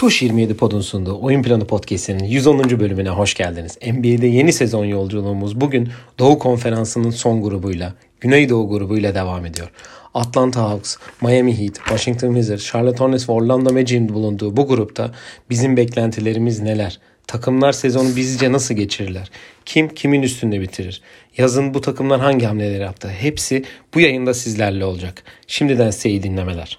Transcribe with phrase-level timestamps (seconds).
[0.00, 2.80] Tuş 27 Pod'un sunduğu Oyun Planı Podcast'inin 110.
[2.80, 3.78] bölümüne hoş geldiniz.
[3.86, 5.88] NBA'de yeni sezon yolculuğumuz bugün
[6.18, 9.70] Doğu Konferansı'nın son grubuyla, Güneydoğu grubuyla devam ediyor.
[10.14, 15.14] Atlanta Hawks, Miami Heat, Washington Wizards, Charlotte Hornets ve Orlando Magic'in bulunduğu bu grupta
[15.50, 16.98] bizim beklentilerimiz neler?
[17.26, 19.30] Takımlar sezonu bizce nasıl geçirirler?
[19.64, 21.02] Kim kimin üstünde bitirir?
[21.36, 23.08] Yazın bu takımlar hangi hamleleri yaptı?
[23.08, 23.64] Hepsi
[23.94, 25.22] bu yayında sizlerle olacak.
[25.46, 26.78] Şimdiden size iyi dinlemeler.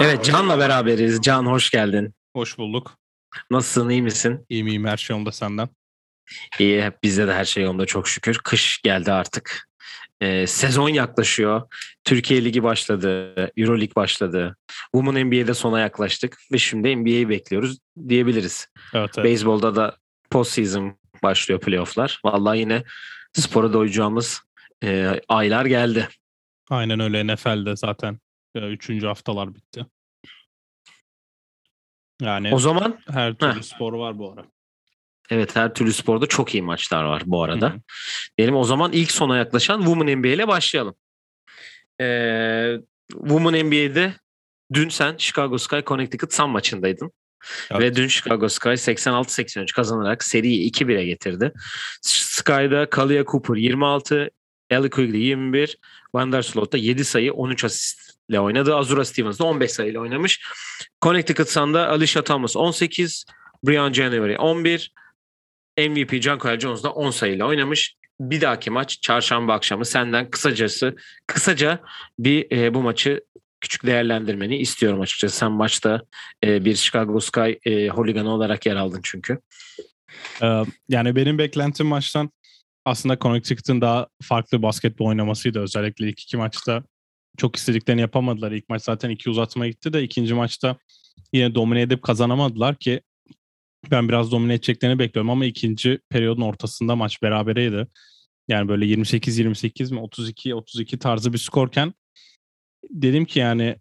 [0.00, 1.20] Evet Can'la beraberiz.
[1.22, 2.14] Can hoş geldin.
[2.36, 2.96] Hoş bulduk.
[3.50, 4.46] Nasılsın iyi misin?
[4.48, 5.68] İyi miyim her şey yolunda senden?
[6.58, 8.38] İyi hep bizde de her şey yolunda çok şükür.
[8.44, 9.68] Kış geldi artık.
[10.20, 11.62] Ee, sezon yaklaşıyor.
[12.04, 13.34] Türkiye Ligi başladı.
[13.56, 14.56] Euro Lig başladı.
[14.92, 17.78] Women NBA'de sona yaklaştık ve şimdi NBA'yi bekliyoruz
[18.08, 18.68] diyebiliriz.
[18.94, 19.24] Evet, evet.
[19.24, 19.96] Beyzbolda da
[20.30, 22.20] postseason başlıyor playofflar.
[22.24, 22.84] Vallahi yine
[23.32, 24.42] spora doyacağımız
[24.84, 26.08] e, aylar geldi.
[26.70, 28.18] Aynen öyle NFL'de zaten
[28.54, 29.86] e, üçüncü haftalar bitti.
[32.22, 33.62] Yani O zaman her türlü Heh.
[33.62, 34.44] spor var bu ara.
[35.30, 37.74] evet her türlü sporda çok iyi maçlar var bu arada.
[38.38, 40.94] Diyelim o zaman ilk sona yaklaşan Women NBA ile başlayalım.
[42.00, 42.76] Ee,
[43.12, 44.14] Women NBA'de
[44.72, 47.12] dün sen Chicago Sky Connecticut Sun maçındaydın.
[47.70, 47.80] Evet.
[47.82, 51.52] Ve dün Chicago Sky 86-83 kazanarak seriyi 2-1'e getirdi.
[52.02, 54.30] Sky'da Kalia Cooper 26,
[54.70, 55.78] Ellie Quigley 21,
[56.14, 57.64] Van der Sloot da 7 sayı 13
[58.28, 58.76] asistle oynadı.
[58.76, 60.40] Azura Stevens de 15 sayıyla oynamış.
[61.02, 63.24] Connecticut Sun'da Alicia Thomas 18,
[63.62, 64.92] Brian January 11,
[65.78, 67.96] MVP John Kyle Jones da 10 sayıyla oynamış.
[68.20, 71.80] Bir dahaki maç çarşamba akşamı senden kısacası kısaca
[72.18, 73.20] bir e, bu maçı
[73.60, 75.36] küçük değerlendirmeni istiyorum açıkçası.
[75.36, 76.02] Sen maçta
[76.44, 79.38] e, bir Chicago Sky e, holiganı olarak yer aldın çünkü.
[80.42, 82.30] Ee, yani benim beklentim maçtan
[82.84, 85.60] aslında Connecticut'ın daha farklı basketbol oynamasıydı.
[85.60, 86.82] Özellikle ilk iki maçta
[87.38, 88.52] çok istediklerini yapamadılar.
[88.52, 90.76] İlk maç zaten iki uzatma gitti de ikinci maçta
[91.32, 93.00] yine domine edip kazanamadılar ki
[93.90, 97.86] ben biraz domine edeceklerini bekliyorum ama ikinci periyodun ortasında maç berabereydi.
[98.48, 101.94] Yani böyle 28-28 mi 32-32 tarzı bir skorken
[102.90, 103.76] dedim ki yani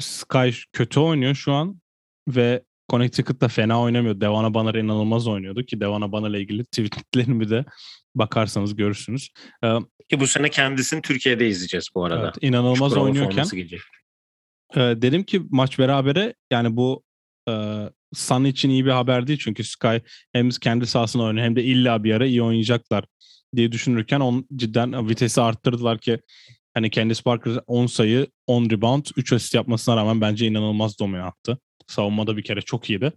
[0.00, 1.80] Sky kötü oynuyor şu an
[2.28, 4.20] ve Connecticut da fena oynamıyor.
[4.20, 7.64] Devana Banner inanılmaz oynuyordu ki Devana Banner'la ilgili tweetlerimi de
[8.14, 9.28] bakarsanız görürsünüz.
[10.10, 12.22] Ki bu sene kendisini Türkiye'de izleyeceğiz bu arada.
[12.22, 13.46] evet, inanılmaz Çukurova oynuyorken
[14.76, 17.02] dedim ki maç berabere yani bu
[18.14, 19.96] Sun için iyi bir haber değil çünkü Sky
[20.32, 23.04] hem kendi sahasında oynuyor hem de illa bir ara iyi oynayacaklar
[23.56, 26.20] diye düşünürken on, cidden vitesi arttırdılar ki
[26.74, 31.58] hani Candice Parker 10 sayı 10 rebound 3 asist yapmasına rağmen bence inanılmaz domine attı.
[31.86, 33.12] Savunmada bir kere çok iyiydi.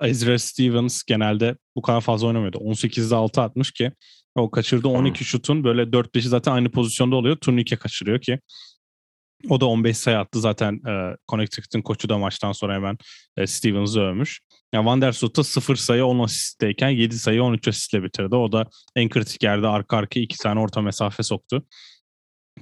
[0.00, 2.58] Ezra Stevens genelde bu kadar fazla oynamıyordu.
[2.58, 3.92] 18'de 6 atmış ki
[4.34, 7.36] o kaçırdığı 12 şutun böyle 4-5'i zaten aynı pozisyonda oluyor.
[7.36, 8.40] Turnike kaçırıyor ki
[9.48, 12.98] o da 15 sayı attı zaten e, Connecticut'ın koçu da maçtan sonra hemen
[13.36, 14.40] e, Stevens'ı övmüş.
[14.72, 18.36] Yani Van der Sloot'ta 0 sayı 10 asistteyken 7 sayı 13 asistle bitirdi.
[18.36, 18.66] O da
[18.96, 21.66] en kritik yerde arka arkaya 2 tane orta mesafe soktu.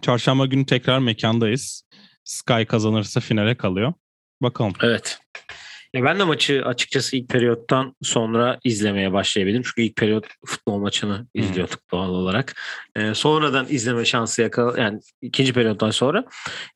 [0.02, 1.82] Çarşamba günü tekrar mekandayız.
[2.24, 3.92] Sky kazanırsa finale kalıyor.
[4.42, 4.72] Bakalım.
[4.82, 5.18] Evet.
[5.96, 9.62] Ya ben de maçı açıkçası ilk periyottan sonra izlemeye başlayabildim.
[9.62, 12.54] Çünkü ilk periyot futbol maçını izliyorduk doğal olarak.
[12.96, 16.24] Ee, sonradan izleme şansı yakal yani ikinci periyottan sonra.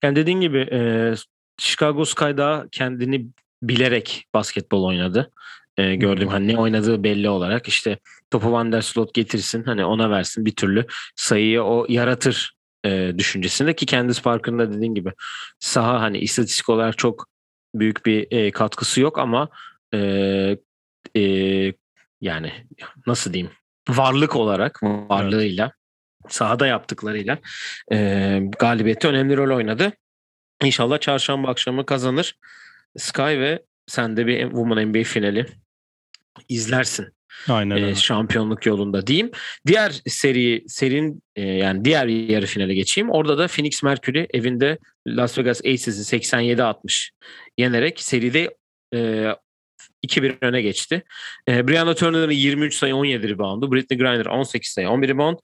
[0.02, 1.12] Yani dediğin gibi e,
[1.58, 3.26] Chicago Sky daha kendini
[3.62, 5.32] bilerek basketbol oynadı.
[5.76, 7.98] E, gördüğüm hani ne oynadığı belli olarak işte
[8.30, 12.54] topu Van der Sloot getirsin hani ona versin bir türlü sayıyı o yaratır
[12.84, 15.12] e, düşüncesinde ki kendisi farkında dediğin gibi
[15.58, 17.29] saha hani istatistik olarak çok
[17.74, 19.48] büyük bir e, katkısı yok ama
[19.94, 19.98] e,
[21.16, 21.22] e,
[22.20, 22.52] yani
[23.06, 23.52] nasıl diyeyim
[23.88, 25.72] varlık olarak varlığıyla
[26.28, 27.38] sahada yaptıklarıyla
[27.92, 29.92] e, galibiyette önemli rol oynadı.
[30.64, 32.38] İnşallah çarşamba akşamı kazanır.
[32.96, 35.46] Sky ve sen de bir Women NBA finali
[36.48, 37.14] izlersin
[37.48, 37.94] Aynen öyle.
[37.94, 39.30] şampiyonluk yolunda diyeyim.
[39.66, 43.10] Diğer seri serin e, yani diğer yarı finale geçeyim.
[43.10, 47.10] Orada da Phoenix Mercury evinde Las Vegas Aces'i 87-60
[47.58, 48.54] yenerek seride
[48.94, 49.26] e,
[50.06, 51.02] 2-1 öne geçti.
[51.48, 53.72] E, Brianna Turner'ın 23 sayı 17 reboundu.
[53.72, 55.38] Brittany Griner 18 sayı 11 rebound.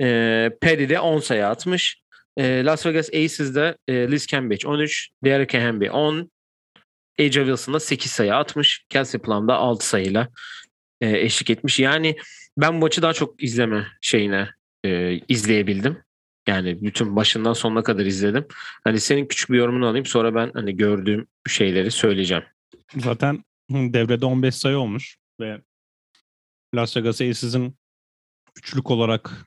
[0.00, 2.00] E, Paddy de 10 sayı atmış.
[2.36, 6.30] E, Las Vegas Aces'de e, Liz Cambage 13, Derek Hamby 10,
[7.20, 8.84] AJ Wilson da 8 sayı atmış.
[8.88, 10.28] Kelsey Plum da 6 sayıyla
[11.00, 11.78] e, eşlik etmiş.
[11.78, 12.16] Yani
[12.56, 14.48] ben bu maçı daha çok izleme şeyine
[14.84, 15.98] e, izleyebildim.
[16.48, 18.46] Yani bütün başından sonuna kadar izledim.
[18.84, 22.44] Hani senin küçük bir yorumunu alayım sonra ben hani gördüğüm şeyleri söyleyeceğim.
[22.96, 25.60] Zaten devrede 15 sayı olmuş ve
[26.74, 27.76] Las Vegas Aces'in
[28.58, 29.46] üçlük olarak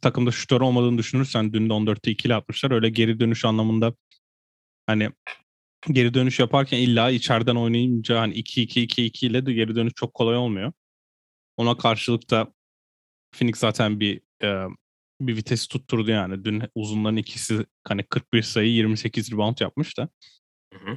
[0.00, 2.70] takımda şutör olmadığını düşünürsen dün de 14'te 2 ile atmışlar.
[2.70, 3.94] Öyle geri dönüş anlamında
[4.86, 5.10] hani
[5.90, 10.72] geri dönüş yaparken illa içeriden oynayınca hani 2-2-2-2 ile de geri dönüş çok kolay olmuyor.
[11.58, 12.52] Ona karşılık da
[13.32, 14.64] Phoenix zaten bir e,
[15.20, 16.44] bir vitesi tutturdu yani.
[16.44, 20.08] Dün uzunların ikisi hani 41 sayı 28 rebound yapmış da.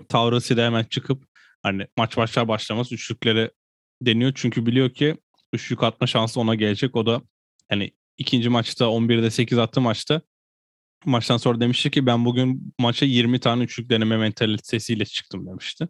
[0.10, 1.26] Taurasi de hemen çıkıp
[1.64, 3.52] hani maç başlar başlamaz üçlükleri
[4.02, 4.32] deniyor.
[4.36, 5.18] Çünkü biliyor ki
[5.54, 6.96] üçlük atma şansı ona gelecek.
[6.96, 7.22] O da
[7.70, 10.22] hani ikinci maçta 11'de 8 attı maçta
[11.06, 15.88] maçtan sonra demişti ki ben bugün maça 20 tane üçlük deneme mentalitesiyle çıktım demişti.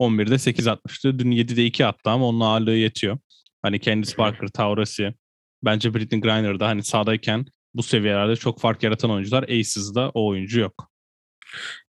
[0.00, 1.18] 11'de 8 atmıştı.
[1.18, 3.18] Dün 7'de 2 attı ama onun ağırlığı yetiyor.
[3.62, 5.14] Hani Candice Parker, Taurasi,
[5.62, 9.42] bence Britney Griner da hani sahadayken bu seviyelerde çok fark yaratan oyuncular.
[9.42, 10.90] Aces'da o oyuncu yok.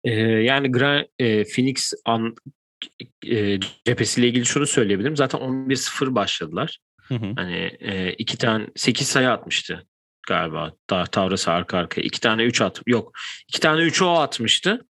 [0.04, 2.36] Ee, yani Gra- e, Phoenix an,
[3.28, 5.16] e, cephesiyle ilgili şunu söyleyebilirim.
[5.18, 6.80] Zaten 11-0 başladılar.
[7.02, 7.34] Hı hı.
[7.36, 9.88] Hani e, iki tane 8 sayı atmıştı
[10.28, 10.74] galiba.
[10.90, 12.02] Daha Tavrası arka arkaya.
[12.02, 12.82] iki tane 3 at.
[12.88, 13.12] Yok.
[13.48, 14.86] iki tane 3 o atmıştı.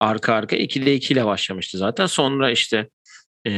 [0.00, 0.56] Arka arka.
[0.56, 2.06] 2'de 2 ile başlamıştı zaten.
[2.06, 2.88] Sonra işte
[3.46, 3.50] e,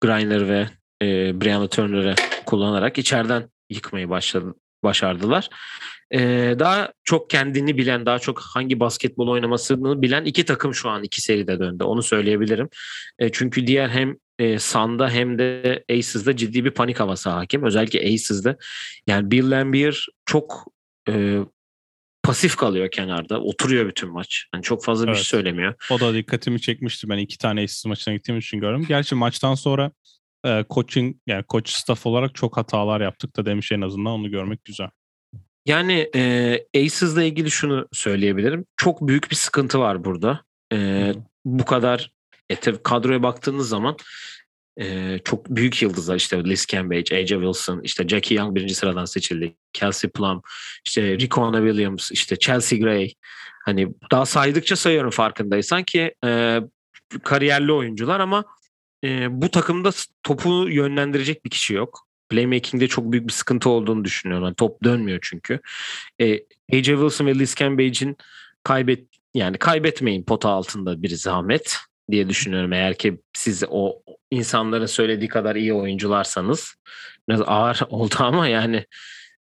[0.00, 0.68] Griner ve
[1.02, 2.14] e, Brianna Turner'ı
[2.46, 4.54] kullanarak içeriden yıkmayı başladı,
[4.84, 5.48] başardılar.
[6.14, 11.02] Ee, daha çok kendini bilen, daha çok hangi basketbol oynamasını bilen iki takım şu an
[11.02, 11.84] iki seride döndü.
[11.84, 12.68] Onu söyleyebilirim.
[13.18, 17.64] E, çünkü diğer hem e, Sanda hem de Aces'da ciddi bir panik havası hakim.
[17.64, 18.56] Özellikle Aces'da.
[19.06, 20.72] Yani Bill Lambier çok
[21.08, 21.38] e,
[22.22, 23.40] pasif kalıyor kenarda.
[23.40, 24.46] Oturuyor bütün maç.
[24.54, 25.14] Yani çok fazla evet.
[25.14, 25.74] bir şey söylemiyor.
[25.90, 27.08] O da dikkatimi çekmişti.
[27.08, 28.84] Ben iki tane Aces maçına gittiğim için gördüm.
[28.88, 29.90] Gerçi maçtan sonra
[30.46, 34.64] e, coaching yani coach staff olarak çok hatalar yaptık da demiş en azından onu görmek
[34.64, 34.88] güzel.
[35.66, 38.64] Yani e, Aces'la ilgili şunu söyleyebilirim.
[38.76, 40.42] Çok büyük bir sıkıntı var burada.
[40.72, 41.12] E,
[41.44, 42.12] bu kadar
[42.50, 43.96] e, tabii kadroya baktığınız zaman
[44.80, 49.56] e, çok büyük yıldızlar işte Liz Cambage, AJ Wilson, işte Jackie Young birinci sıradan seçildi.
[49.72, 50.42] Kelsey Plum,
[50.86, 53.12] işte Ricona Williams, işte Chelsea Gray.
[53.64, 56.60] Hani daha saydıkça sayıyorum farkındaysan ki e,
[57.24, 58.44] kariyerli oyuncular ama
[59.04, 59.90] e, bu takımda
[60.22, 62.08] topu yönlendirecek bir kişi yok.
[62.28, 64.44] Playmaking'de çok büyük bir sıkıntı olduğunu düşünüyorum.
[64.44, 65.60] Yani top dönmüyor çünkü.
[66.20, 66.34] E,
[66.72, 68.16] AJ Wilson ve Liz Cambage'in
[68.64, 69.04] kaybet
[69.34, 71.76] yani kaybetmeyin pota altında bir zahmet
[72.10, 72.72] diye düşünüyorum.
[72.72, 76.74] Eğer ki siz o insanların söylediği kadar iyi oyuncularsanız
[77.28, 78.84] biraz ağır oldu ama yani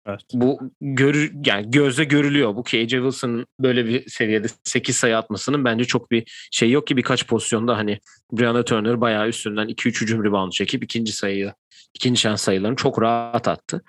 [0.07, 0.21] Evet.
[0.33, 2.55] Bu gör, yani gözle görülüyor.
[2.55, 6.88] Bu ki AJ Wilson'ın böyle bir seviyede 8 sayı atmasının bence çok bir şey yok
[6.88, 8.00] ki birkaç pozisyonda hani
[8.31, 11.53] Brianna Turner bayağı üstünden 2-3 hücum rebound çekip ikinci sayıyı,
[11.94, 13.83] ikinci şans sayılarını çok rahat attı.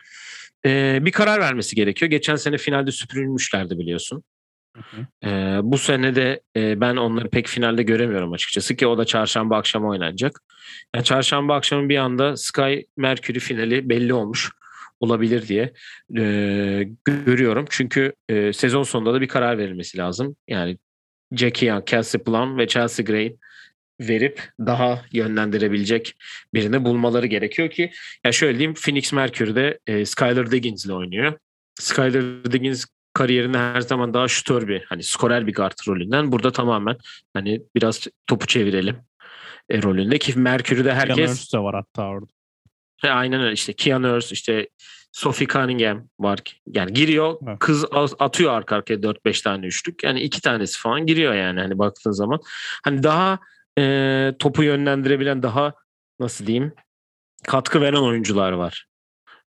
[0.66, 2.11] Ee, bir karar vermesi gerekiyor.
[2.11, 4.22] Geçen sene finalde süpürülmüşlerdi biliyorsun.
[5.25, 9.56] Ee, bu sene de e, ben onları pek finalde göremiyorum açıkçası ki o da çarşamba
[9.56, 10.40] akşamı oynanacak.
[10.94, 14.50] Yani çarşamba akşamı bir anda Sky Mercury finali belli olmuş
[15.00, 15.73] olabilir diye
[16.17, 17.67] e, görüyorum.
[17.70, 20.37] Çünkü e, sezon sonunda da bir karar verilmesi lazım.
[20.49, 20.79] Yani
[21.32, 23.37] Jackie Young, Kelsey Plum ve Chelsea Gray
[24.00, 26.14] verip daha yönlendirebilecek
[26.55, 27.91] birini bulmaları gerekiyor ki
[28.25, 31.38] ya şöyle diyeyim Phoenix Mercury'de e, Skyler Diggins ile oynuyor.
[31.75, 36.97] Skyler Diggins kariyerinde her zaman daha şutör bir hani skorer bir guard rolünden burada tamamen
[37.32, 38.97] hani biraz topu çevirelim
[39.70, 42.26] e, rolünde ki Mercury'de herkes de var hatta orada.
[43.00, 44.69] He, aynen öyle işte Keanu Reeves işte
[45.12, 46.38] Sophie Cunningham var.
[46.67, 47.58] Yani giriyor evet.
[47.58, 47.85] kız
[48.19, 50.04] atıyor arka arkaya 4-5 tane üçlük.
[50.04, 52.40] Yani iki tanesi falan giriyor yani hani baktığın zaman.
[52.85, 53.38] Hani daha
[53.78, 55.75] e, topu yönlendirebilen daha
[56.21, 56.73] nasıl diyeyim
[57.47, 58.87] katkı veren oyuncular var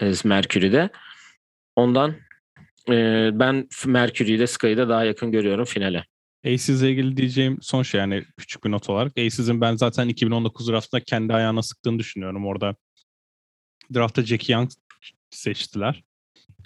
[0.03, 0.91] e, Mercury'de.
[1.77, 2.15] Ondan
[2.89, 6.05] e, ben Mercury ile Sky'ı da daha yakın görüyorum finale.
[6.45, 9.13] Aces'le ilgili diyeceğim son şey yani küçük bir not olarak.
[9.19, 12.47] Aces'in ben zaten 2019 draftında kendi ayağına sıktığını düşünüyorum.
[12.47, 12.77] Orada
[13.95, 14.71] draftta Jackie Young
[15.31, 16.05] seçtiler.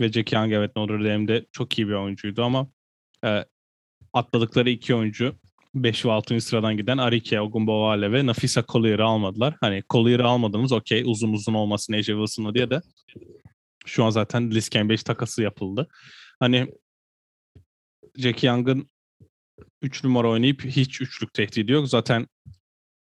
[0.00, 2.68] Ve Jackie Young evet Notre Dame'de çok iyi bir oyuncuydu ama
[3.24, 3.44] e,
[4.12, 5.36] atladıkları iki oyuncu
[5.74, 6.40] 5 ve 6.
[6.40, 9.54] sıradan giden Arike Ogunbowale ve Nafisa Collier'ı almadılar.
[9.60, 12.80] Hani Collier'ı almadınız okey uzun uzun olmasın AJ Wilson'la diye de
[13.86, 15.88] şu an zaten Liz Cambage takası yapıldı.
[16.40, 16.66] Hani
[18.16, 18.90] Jackie Young'ın
[19.82, 21.88] 3 numara oynayıp hiç üçlük tehdidi yok.
[21.88, 22.26] Zaten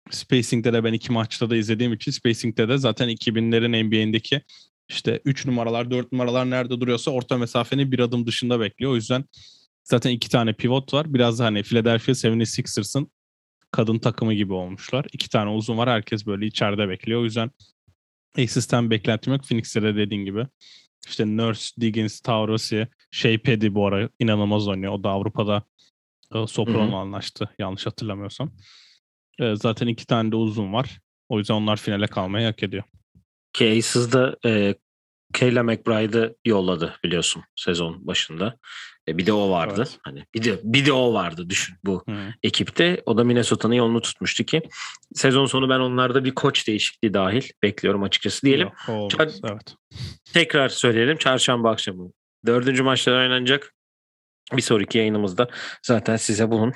[0.10, 4.42] Spacing'de de ben iki maçta da izlediğim için Spacing'de de zaten 2000'lerin NBA'indeki
[4.90, 8.92] işte 3 numaralar 4 numaralar nerede duruyorsa orta mesafenin bir adım dışında bekliyor.
[8.92, 9.26] O yüzden
[9.84, 11.14] zaten iki tane pivot var.
[11.14, 13.12] Biraz da hani Philadelphia 76ers'ın
[13.72, 15.06] kadın takımı gibi olmuşlar.
[15.14, 15.90] İki tane uzun var.
[15.90, 17.22] Herkes böyle içeride bekliyor.
[17.22, 17.52] O yüzden
[18.38, 19.44] Aces'ten beklentim yok.
[19.44, 20.48] Phoenix'te de dediğin gibi.
[21.08, 24.94] İşte Nurse, Diggins, Taurasi, Shea Petty bu ara inanılmaz oynuyor.
[24.94, 25.64] O da Avrupa'da
[26.36, 28.52] e, Soprano anlaştı yanlış hatırlamıyorsam.
[29.40, 31.00] E, zaten iki tane de uzun var.
[31.30, 32.84] O yüzden onlar finale kalmayı hak ediyor.
[33.54, 34.76] Ki Aces'da e,
[35.34, 38.58] Kayla McBride'ı yolladı biliyorsun sezon başında.
[39.08, 39.74] E, bir de o vardı.
[39.78, 40.00] Evet.
[40.04, 42.16] Hani bir de bir de o vardı düşün bu Hı.
[42.44, 43.02] ekipte.
[43.06, 44.62] O da Minnesota'nın yolunu tutmuştu ki
[45.14, 48.68] sezon sonu ben onlarda bir koç değişikliği dahil bekliyorum açıkçası diyelim.
[48.68, 49.12] Yok, olmaz.
[49.14, 49.76] Çar- Evet.
[50.34, 52.12] Tekrar söyleyelim çarşamba akşamı.
[52.46, 53.74] Dördüncü maçlar oynanacak.
[54.58, 55.48] Bir sonraki yayınımızda
[55.84, 56.74] zaten size bunun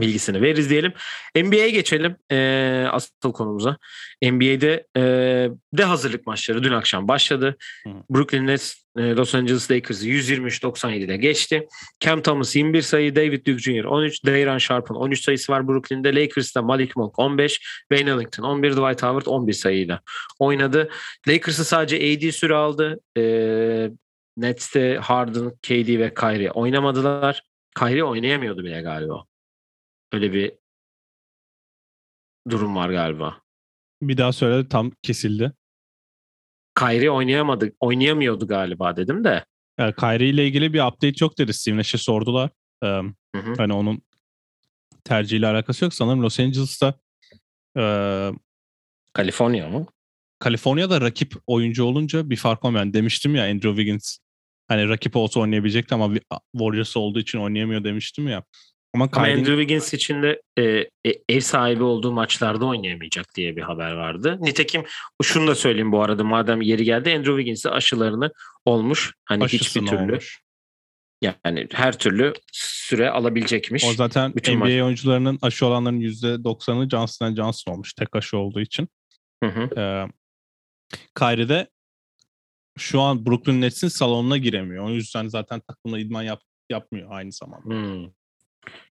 [0.00, 0.92] bilgisini veririz diyelim.
[1.36, 3.76] NBA'ye geçelim eee, asıl konumuza.
[4.22, 7.56] NBA'de eee, de hazırlık maçları dün akşam başladı.
[7.86, 7.90] Hı.
[8.10, 11.66] Brooklyn Nets eee, Los Angeles Lakers'ı 123-97'de geçti.
[12.00, 13.84] Cam Thomas 21 sayı, David Duke Jr.
[13.84, 16.14] 13, Dayron Sharp'ın 13 sayısı var Brooklyn'de.
[16.14, 17.60] Lakers'ta Malik Monk 15,
[17.92, 20.00] Wayne Ellington 11, Dwight Howard 11 sayıyla
[20.38, 20.90] oynadı.
[21.28, 23.00] Lakers'ı sadece AD süre aldı.
[23.16, 23.90] Eee
[24.36, 27.42] Nets'te Harden, KD ve Kyrie oynamadılar.
[27.78, 29.24] Kyrie oynayamıyordu bile galiba.
[30.12, 30.52] Öyle bir
[32.50, 33.40] durum var galiba.
[34.02, 35.52] Bir daha söyle tam kesildi.
[36.78, 39.44] Kyrie oynayamadı, oynayamıyordu galiba dedim de.
[39.78, 41.52] Yani Kyrie ile ilgili bir update yok dedi.
[41.54, 42.50] Steve Nash'e sordular.
[42.82, 43.02] Ee, Hı
[43.34, 43.54] hı.
[43.56, 44.02] hani onun
[45.04, 45.94] tercihiyle alakası yok.
[45.94, 46.94] Sanırım Los Angeles'ta
[47.78, 47.82] e,
[49.12, 49.86] Kaliforniya mı?
[50.38, 52.84] Kaliforniya'da rakip oyuncu olunca bir fark olmuyor.
[52.84, 54.18] Yani demiştim ya Andrew Wiggins
[54.68, 56.14] hani rakip olsa oynayabilecekti ama
[56.52, 58.44] Warriors olduğu için oynayamıyor demiştim ya.
[58.94, 60.62] Ama Ama Kyrie'nin- Andrew Wiggins için de e,
[61.10, 64.38] e, ev sahibi olduğu maçlarda oynayamayacak diye bir haber vardı.
[64.40, 64.84] Nitekim
[65.22, 68.30] şunu da söyleyeyim bu arada madem yeri geldi Andrew Wiggins'e aşılarını
[68.64, 69.12] olmuş.
[69.24, 70.40] Hani hiçbir aşısını türlü olmuş.
[71.22, 73.84] yani her türlü süre alabilecekmiş.
[73.84, 78.60] O zaten Bütün NBA maç- oyuncularının aşı olanların %90'ı Johnson Johnson olmuş tek aşı olduğu
[78.60, 78.88] için.
[79.44, 79.80] Hı hı.
[79.80, 80.06] Ee,
[81.18, 81.68] Kyrie de
[82.78, 84.84] şu an Brooklyn Nets'in salonuna giremiyor.
[84.84, 87.64] O yüzden zaten takımla idman yap, yapmıyor aynı zamanda.
[87.74, 88.10] Hmm.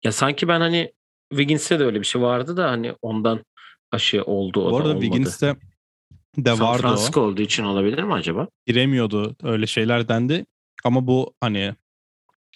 [0.04, 0.94] Ya sanki ben hani
[1.30, 3.46] Wiggins'te de öyle bir şey vardı da hani ondan
[3.92, 5.06] aşı oldu o Bu da arada olmadı.
[5.06, 5.56] Wiggins'te
[6.38, 6.82] de San vardı o.
[6.82, 8.48] Francisco olduğu için olabilir mi acaba?
[8.66, 10.46] giremiyordu öyle şeyler dendi.
[10.84, 11.76] Ama bu hani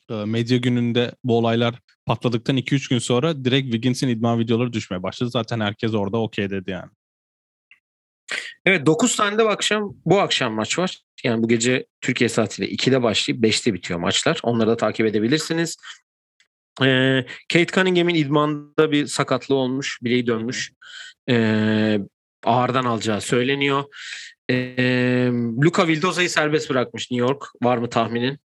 [0.09, 1.75] e, medya gününde bu olaylar
[2.05, 5.29] patladıktan 2-3 gün sonra direkt Wiggins'in idman videoları düşmeye başladı.
[5.29, 6.89] Zaten herkes orada okey dedi yani.
[8.65, 10.97] Evet 9 tane de bu akşam bu akşam maç var.
[11.23, 14.39] Yani bu gece Türkiye saatiyle 2'de başlayıp 5'te bitiyor maçlar.
[14.43, 15.77] Onları da takip edebilirsiniz.
[16.81, 19.99] Ee, Kate Cunningham'in idmanda bir sakatlığı olmuş.
[20.01, 20.73] Bileği dönmüş.
[21.29, 21.99] Ee,
[22.43, 23.83] ağırdan alacağı söyleniyor.
[24.49, 25.29] Ee,
[25.63, 27.43] Luka Vildoza'yı serbest bırakmış New York.
[27.61, 28.39] Var mı tahminin?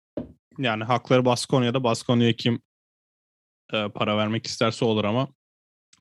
[0.58, 1.84] Yani hakları Baskonya'da.
[1.84, 2.62] Baskonya'ya kim
[3.74, 5.28] e, para vermek isterse olur ama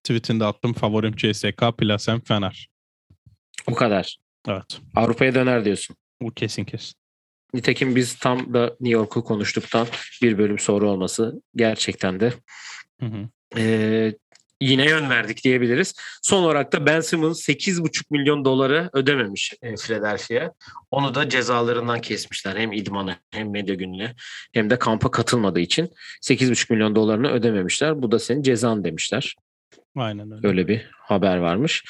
[0.05, 2.69] tweetinde attım favorim CSK, Plasem, Fener.
[3.67, 4.19] O kadar.
[4.49, 4.81] Evet.
[4.95, 5.97] Avrupa'ya döner diyorsun.
[6.23, 7.02] Bu kesin kesin.
[7.55, 9.87] Nitekim biz tam da New York'u konuştuktan
[10.23, 12.33] bir bölüm sonra olması gerçekten de
[13.01, 13.29] Hı hı.
[13.57, 14.15] Ee,
[14.61, 15.95] yine yön verdik diyebiliriz.
[16.23, 20.53] Son olarak da Ben Simmons 8,5 milyon doları ödememiş e, Philadelphia'ya.
[20.91, 22.57] Onu da cezalarından kesmişler.
[22.57, 24.15] Hem idmanı hem medya gününe
[24.53, 25.91] hem de kampa katılmadığı için
[26.23, 28.03] 8,5 milyon dolarını ödememişler.
[28.03, 29.37] Bu da senin cezan demişler.
[29.97, 30.49] Aynen öyle.
[30.49, 31.85] Öyle bir haber varmış.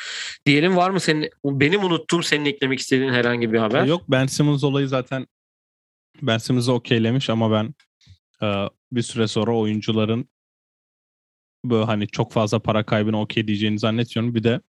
[0.46, 3.84] Diyelim var mı senin benim unuttuğum senin eklemek istediğin herhangi bir haber?
[3.84, 5.26] Yok Ben Simmons olayı zaten
[6.22, 7.74] Ben Simmons'ı okeylemiş ama ben
[8.42, 10.28] e, bir süre sonra oyuncuların
[11.64, 14.34] böyle hani çok fazla para kaybına okey diyeceğini zannetmiyorum.
[14.34, 14.60] Bir de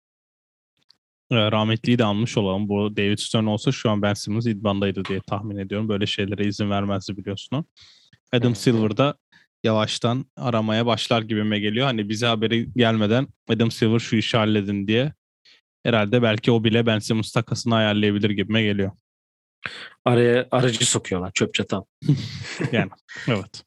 [1.31, 2.69] e, rahmetliyi de almış olalım.
[2.69, 5.89] Bu David Stern olsa şu an Ben Simmons idmandaydı diye tahmin ediyorum.
[5.89, 7.65] Böyle şeylere izin vermezdi biliyorsun.
[8.33, 9.19] Adam Silver da
[9.65, 11.87] yavaştan aramaya başlar gibime geliyor.
[11.87, 15.13] Hani bize haberi gelmeden Adam Silver şu işi halledin diye
[15.85, 18.91] herhalde belki o bile Ben Simmons takasını ayarlayabilir gibime geliyor.
[20.05, 21.85] Araya aracı sokuyorlar çöp çatan.
[23.29, 23.65] Evet.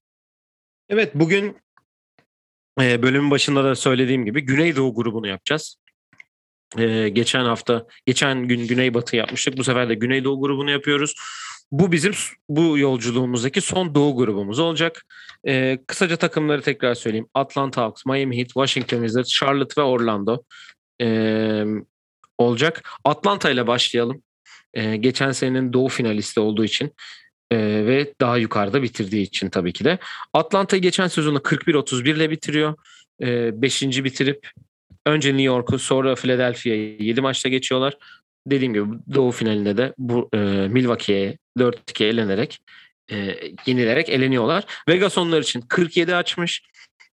[0.89, 1.57] Evet bugün
[2.81, 5.77] e, bölümün başında da söylediğim gibi Güneydoğu grubunu yapacağız.
[6.77, 9.57] E, geçen hafta, geçen gün Güneybatı yapmıştık.
[9.57, 11.15] Bu sefer de Güneydoğu grubunu yapıyoruz.
[11.71, 12.13] Bu bizim
[12.49, 15.05] bu yolculuğumuzdaki son Doğu grubumuz olacak.
[15.47, 17.27] E, kısaca takımları tekrar söyleyeyim.
[17.33, 20.43] Atlanta Hawks, Miami Heat, Washington Wizards, Charlotte ve Orlando
[21.01, 21.63] e,
[22.37, 22.89] olacak.
[23.03, 24.23] Atlanta ile başlayalım.
[24.75, 26.93] E, geçen senenin Doğu finalisti olduğu için
[27.51, 29.97] e, ve daha yukarıda bitirdiği için tabii ki de.
[30.33, 32.75] Atlanta'yı geçen sezonu 41-31 ile bitiriyor.
[33.21, 33.81] 5.
[33.81, 34.49] bitirip
[35.05, 37.97] önce New York'u sonra Philadelphia'yı 7 maçta geçiyorlar.
[38.47, 42.59] Dediğim gibi Doğu finalinde de bu e, Milwaukee'ye 4-2 elenerek
[43.11, 44.63] e, yenilerek eleniyorlar.
[44.89, 46.63] Vegas onlar için 47 açmış.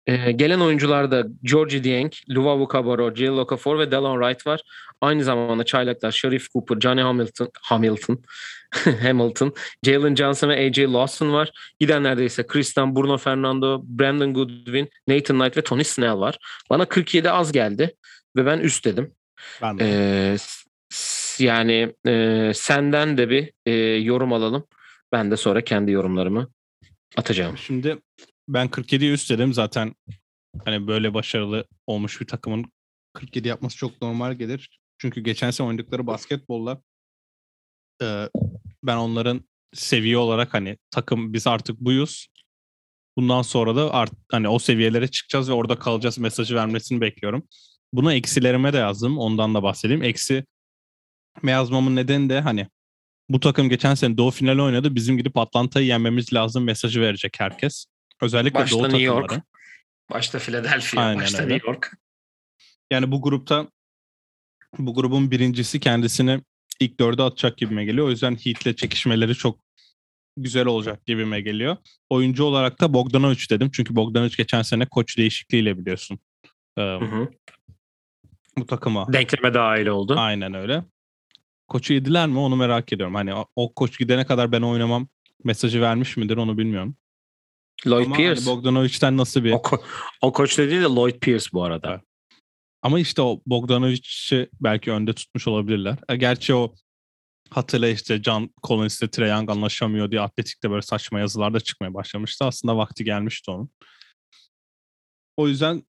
[0.07, 4.61] E, gelen oyuncularda Georgie Dieng, Luvavu Cabarro, Jill Okafor ve Delon Wright var.
[5.01, 8.23] Aynı zamanda çaylaklar Sharif Cooper, Johnny Hamilton, Hamilton,
[9.03, 9.55] Hamilton,
[9.85, 11.51] Jalen Johnson ve AJ Lawson var.
[11.79, 16.39] Gidenlerde ise Christian, Bruno Fernando, Brandon Goodwin, Nathan Knight ve Tony Snell var.
[16.71, 17.97] Bana 47 az geldi
[18.37, 19.15] ve ben üst dedim.
[19.63, 19.85] Ben de.
[19.85, 20.37] Ee,
[21.39, 24.67] yani e, senden de bir e, yorum alalım.
[25.13, 26.49] Ben de sonra kendi yorumlarımı
[27.17, 27.59] atacağım.
[27.59, 27.99] Şimdi
[28.55, 29.95] ben 47'yi üst dedim zaten
[30.65, 32.73] hani böyle başarılı olmuş bir takımın
[33.13, 34.81] 47 yapması çok normal gelir.
[34.99, 36.83] Çünkü geçen sene oynadıkları basketbolla
[38.03, 38.29] e,
[38.83, 42.29] ben onların seviye olarak hani takım biz artık buyuz.
[43.17, 47.49] Bundan sonra da art, hani o seviyelere çıkacağız ve orada kalacağız mesajı vermesini bekliyorum.
[47.93, 49.19] Bunu eksilerime de yazdım.
[49.19, 50.03] Ondan da bahsedeyim.
[50.03, 50.45] Eksi
[51.45, 52.69] yazmamın nedeni de hani
[53.29, 54.95] bu takım geçen sene Doğu finali oynadı.
[54.95, 57.87] Bizim gidip Atlanta'yı yenmemiz lazım mesajı verecek herkes.
[58.23, 59.33] Özellikle Başta Doğu New takımları.
[59.35, 59.45] York.
[60.11, 61.55] Başta Philadelphia, Aynen başta öyle.
[61.55, 61.97] New York.
[62.91, 63.67] Yani bu grupta
[64.79, 66.41] bu grubun birincisi kendisini
[66.81, 68.07] ilk dörde atacak gibime geliyor.
[68.07, 69.61] O yüzden Heat'le çekişmeleri çok
[70.37, 71.77] güzel olacak gibime geliyor.
[72.11, 73.71] Oyuncu olarak da Bogdanovic dedim.
[73.73, 76.19] Çünkü Bogdanovic geçen sene koç değişikliğiyle biliyorsun.
[76.77, 77.29] Ee, Hı hı.
[78.59, 79.13] bu takıma.
[79.13, 80.15] Denkleme dahil oldu.
[80.19, 80.85] Aynen öyle.
[81.69, 83.15] Koçu yediler mi onu merak ediyorum.
[83.15, 85.09] Hani o koç gidene kadar ben oynamam
[85.45, 86.97] mesajı vermiş midir onu bilmiyorum.
[87.87, 88.41] Lloyd Ama Pierce.
[88.45, 89.53] hani Bogdanovic'ten nasıl bir...
[89.53, 89.83] o, ko-
[90.23, 91.91] o koç dediği de Lloyd Pierce bu arada.
[91.91, 92.01] Evet.
[92.83, 95.97] Ama işte o Bogdanovic'i belki önde tutmuş olabilirler.
[96.09, 96.75] E, Gerçi o
[97.51, 102.45] hatırla işte John Collins'le Trae Young anlaşamıyor diye atletikte böyle saçma yazılar da çıkmaya başlamıştı.
[102.45, 103.71] Aslında vakti gelmişti onun.
[105.37, 105.83] O yüzden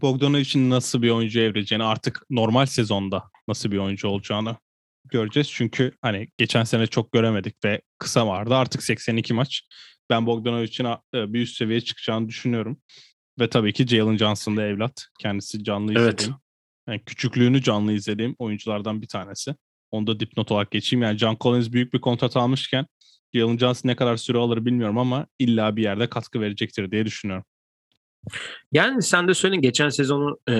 [0.00, 4.56] Bogdanovic'in nasıl bir oyuncu evrileceğini artık normal sezonda nasıl bir oyuncu olacağını
[5.04, 5.50] göreceğiz.
[5.50, 8.54] Çünkü hani geçen sene çok göremedik ve kısa vardı.
[8.54, 9.62] Artık 82 maç.
[10.10, 12.80] Ben Bogdanovic'in e, bir üst seviyeye çıkacağını düşünüyorum.
[13.40, 15.06] Ve tabii ki Jalen Johnson da evlat.
[15.20, 16.00] Kendisi canlı Evet.
[16.00, 16.34] izlediğim.
[16.88, 19.54] Yani küçüklüğünü canlı izlediğim oyunculardan bir tanesi.
[19.90, 21.02] Onu da dipnot olarak geçeyim.
[21.02, 22.86] Yani John Collins büyük bir kontrat almışken
[23.34, 27.44] Jalen Johnson ne kadar süre alır bilmiyorum ama illa bir yerde katkı verecektir diye düşünüyorum.
[28.72, 30.54] Yani sen de söyledin geçen sezonu e,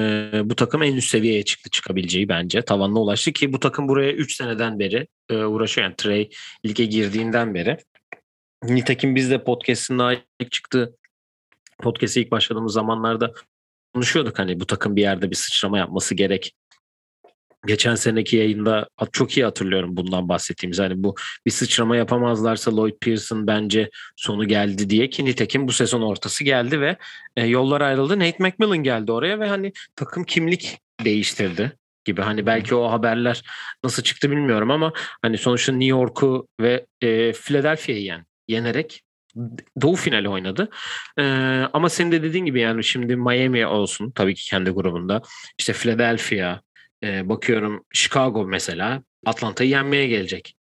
[0.45, 2.63] bu takım en üst seviyeye çıktı çıkabileceği bence.
[2.63, 5.85] Tavanına ulaştı ki bu takım buraya 3 seneden beri e, uğraşıyor.
[5.85, 6.31] Yani Trey
[6.67, 7.79] lige girdiğinden beri.
[8.69, 10.97] Nitekim biz de podcast'ın daha ilk çıktığı
[11.83, 13.33] podcast'e ilk başladığımız zamanlarda
[13.95, 16.55] konuşuyorduk hani bu takım bir yerde bir sıçrama yapması gerek.
[17.67, 20.79] Geçen seneki yayında çok iyi hatırlıyorum bundan bahsettiğimiz.
[20.79, 21.15] Hani bu
[21.47, 26.81] bir sıçrama yapamazlarsa Lloyd Pearson bence sonu geldi diye ki nitekim bu sezon ortası geldi
[26.81, 26.97] ve
[27.37, 28.19] e, yollar ayrıldı.
[28.19, 31.73] Nate McMillan geldi oraya ve hani takım kimlik değiştirdi
[32.05, 32.23] gibi.
[32.23, 33.43] Hani belki o haberler
[33.85, 39.03] nasıl çıktı bilmiyorum ama hani sonuçta New York'u ve e, Philadelphia'yı yen, yenerek
[39.83, 40.69] Doğu finali oynadı.
[41.19, 41.23] E,
[41.73, 45.23] ama senin de dediğin gibi yani şimdi Miami olsun tabii ki kendi grubunda.
[45.59, 46.61] İşte Philadelphia,
[47.05, 50.57] e, bakıyorum Chicago mesela Atlanta'yı yenmeye gelecek.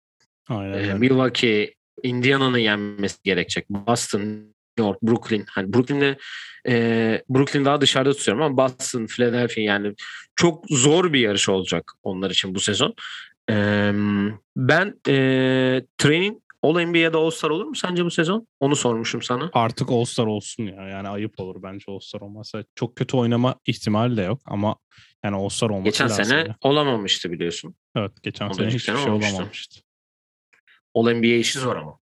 [0.50, 0.94] Aynen E, öyle.
[0.94, 3.70] Milwaukee, Indiana'nın yenmesi gerekecek.
[3.70, 4.44] Boston, New
[4.78, 5.46] York, Brooklyn.
[5.50, 6.17] Hani Brooklyn'de
[6.67, 9.94] e, Brooklyn daha dışarıda tutuyorum ama Boston, Philadelphia yani
[10.36, 12.94] çok zor bir yarış olacak onlar için bu sezon.
[13.50, 13.56] E,
[14.56, 15.15] ben e,
[15.98, 18.47] Trey'nin All NBA'de All-Star olur mu sence bu sezon?
[18.60, 19.50] Onu sormuşum sana.
[19.54, 20.88] Artık All-Star olsun ya.
[20.88, 22.63] Yani ayıp olur bence All-Star olmasa.
[22.76, 24.76] Çok kötü oynama ihtimali de yok ama
[25.24, 26.26] yani All-Star olması Geçen lazım.
[26.26, 26.56] sene ya.
[26.62, 27.76] olamamıştı biliyorsun.
[27.95, 29.36] Evet geçen Ondan sene hiçbir sene şey olmamıştı.
[29.36, 29.80] olamamıştı.
[30.95, 32.00] All NBA işi zor ama.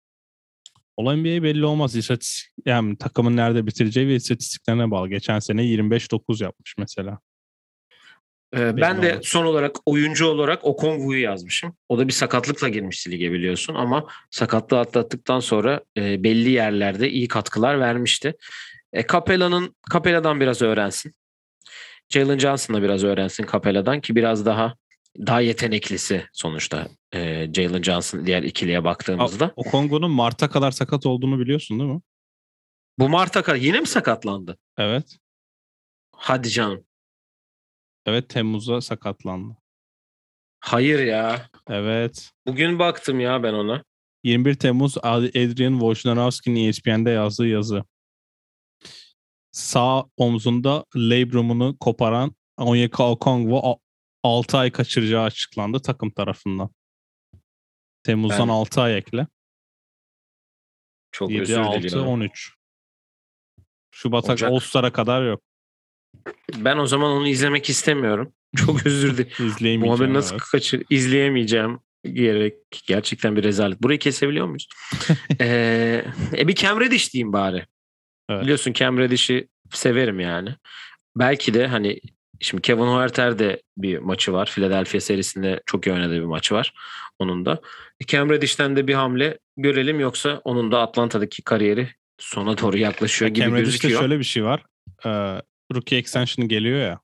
[0.97, 1.97] All NBA belli olmaz.
[1.97, 5.09] İstatistik, yani takımın nerede bitireceği ve istatistiklerine bağlı.
[5.09, 7.19] Geçen sene 25-9 yapmış mesela.
[8.57, 11.77] Ee, ben de son olarak oyuncu olarak Okongwu'yu yazmışım.
[11.89, 17.29] O da bir sakatlıkla girmişti lige biliyorsun ama sakatlığı atlattıktan sonra e, belli yerlerde iyi
[17.29, 18.35] katkılar vermişti.
[18.93, 21.15] E, Capella'nın Capella'dan biraz öğrensin.
[22.09, 24.75] Jalen Johnson da biraz öğrensin Capella'dan ki biraz daha
[25.19, 29.53] daha yeteneklisi sonuçta e, Jalen Johnson diğer ikiliye baktığımızda.
[29.57, 32.01] O Kongo'nun Mart'a kadar sakat olduğunu biliyorsun değil mi?
[32.99, 34.59] Bu Mart'a kadar yine mi sakatlandı?
[34.79, 35.17] Evet.
[36.13, 36.85] Hadi canım.
[38.07, 39.57] Evet Temmuz'da sakatlandı.
[40.61, 41.49] Hayır ya.
[41.69, 42.33] Evet.
[42.47, 43.85] Bugün baktım ya ben ona.
[44.25, 47.85] 21 Temmuz Adrian Wojnarowski'nin ESPN'de yazdığı yazı.
[49.53, 53.81] Sağ omzunda labrumunu koparan Onyeka Okongwu
[54.23, 56.71] 6 ay kaçıracağı açıklandı takım tarafından.
[58.03, 59.27] Temmuz'dan Ben- 6 ay ekle.
[61.13, 62.09] Çok 7, özür 6, diliyorum.
[62.09, 62.55] 13.
[63.91, 64.51] Şubat'a Ocak.
[64.53, 65.43] All-Star'a kadar yok.
[66.57, 68.33] Ben o zaman onu izlemek istemiyorum.
[68.57, 69.83] Çok özür dilerim.
[69.83, 71.79] Bu haberi nasıl kaçır izleyemeyeceğim
[72.13, 72.55] gerek
[72.87, 73.83] gerçekten bir rezalet.
[73.83, 74.69] Burayı kesebiliyor muyuz?
[75.41, 76.05] ee,
[76.39, 77.67] e bir Cam Reddish diyeyim bari.
[78.31, 78.43] Evet.
[78.43, 80.55] Biliyorsun Cam Reddish'i severim yani.
[81.17, 82.01] Belki de hani
[82.41, 84.51] şimdi Kevin Huerter de bir maçı var.
[84.55, 86.75] Philadelphia serisinde çok iyi oynadığı bir maçı var
[87.19, 87.61] onun da.
[88.01, 93.31] E, Cam Reddish'ten de bir hamle görelim yoksa onun da Atlanta'daki kariyeri sona doğru yaklaşıyor
[93.31, 94.01] gibi Cam Reddish'te gözüküyor.
[94.01, 94.63] şöyle bir şey var.
[95.07, 95.43] Ee,
[95.75, 97.01] rookie extension geliyor ya.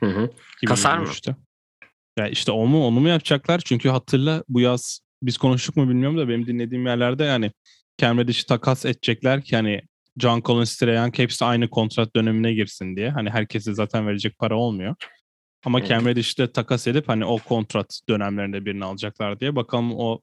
[0.00, 0.30] Hı hı.
[0.66, 1.06] Kasar mı?
[1.06, 1.36] 2023'te.
[2.18, 3.60] Ya işte o mu onu mu yapacaklar?
[3.64, 7.52] Çünkü hatırla bu yaz biz konuştuk mu bilmiyorum da benim dinlediğim yerlerde yani
[7.98, 9.82] Cam Reddish'i takas edecekler ki hani
[10.18, 13.10] John Collins, Young hepsi aynı kontrat dönemine girsin diye.
[13.10, 14.94] Hani herkese zaten verecek para olmuyor.
[15.64, 19.56] Ama Cam Reddish'i de takas edip hani o kontrat dönemlerinde birini alacaklar diye.
[19.56, 20.20] Bakalım o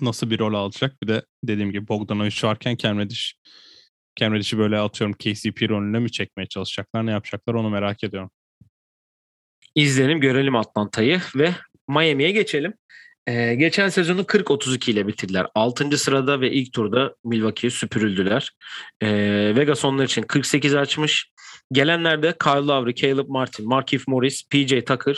[0.00, 1.02] nasıl bir rol alacak.
[1.02, 3.34] Bir de dediğim gibi Bogdanovic varken Cam Reddish
[4.16, 7.06] Cam böyle atıyorum KCP rolüne mi çekmeye çalışacaklar?
[7.06, 8.30] Ne yapacaklar onu merak ediyorum.
[9.74, 11.54] İzleyelim görelim Atlanta'yı ve
[11.88, 12.74] Miami'ye geçelim.
[13.26, 15.46] Ee, geçen sezonu 40-32 ile bitirdiler.
[15.54, 15.98] 6.
[15.98, 18.52] sırada ve ilk turda Milwaukee'ye süpürüldüler.
[19.00, 21.30] Ee, Vegas onlar için 48 açmış.
[21.72, 25.16] Gelenlerde Kyle Lowry, Caleb Martin, Markif Morris, PJ Tucker,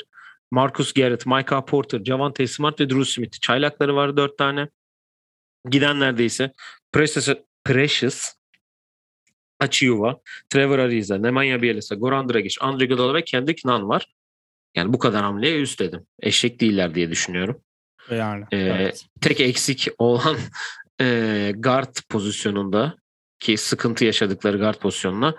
[0.50, 3.40] Marcus Garrett, Micah Porter, Javante Smart ve Drew Smith.
[3.40, 4.68] Çaylakları var 4 tane.
[5.70, 6.52] Gidenlerde ise
[6.92, 7.28] Precious,
[7.64, 8.37] Precious
[9.60, 14.06] Achiuwa, Trevor Ariza, Nemanja Bjelica, Goran Dragic, Andre Iguodala ve Kendrick Nunn var.
[14.74, 16.06] Yani bu kadar hamleye üst dedim.
[16.20, 17.60] Eşek değiller diye düşünüyorum.
[18.10, 18.44] Yani.
[18.52, 19.06] Ee, evet.
[19.20, 20.36] Tek eksik olan
[21.00, 22.96] e, guard pozisyonunda
[23.40, 25.34] ki sıkıntı yaşadıkları guard pozisyonuna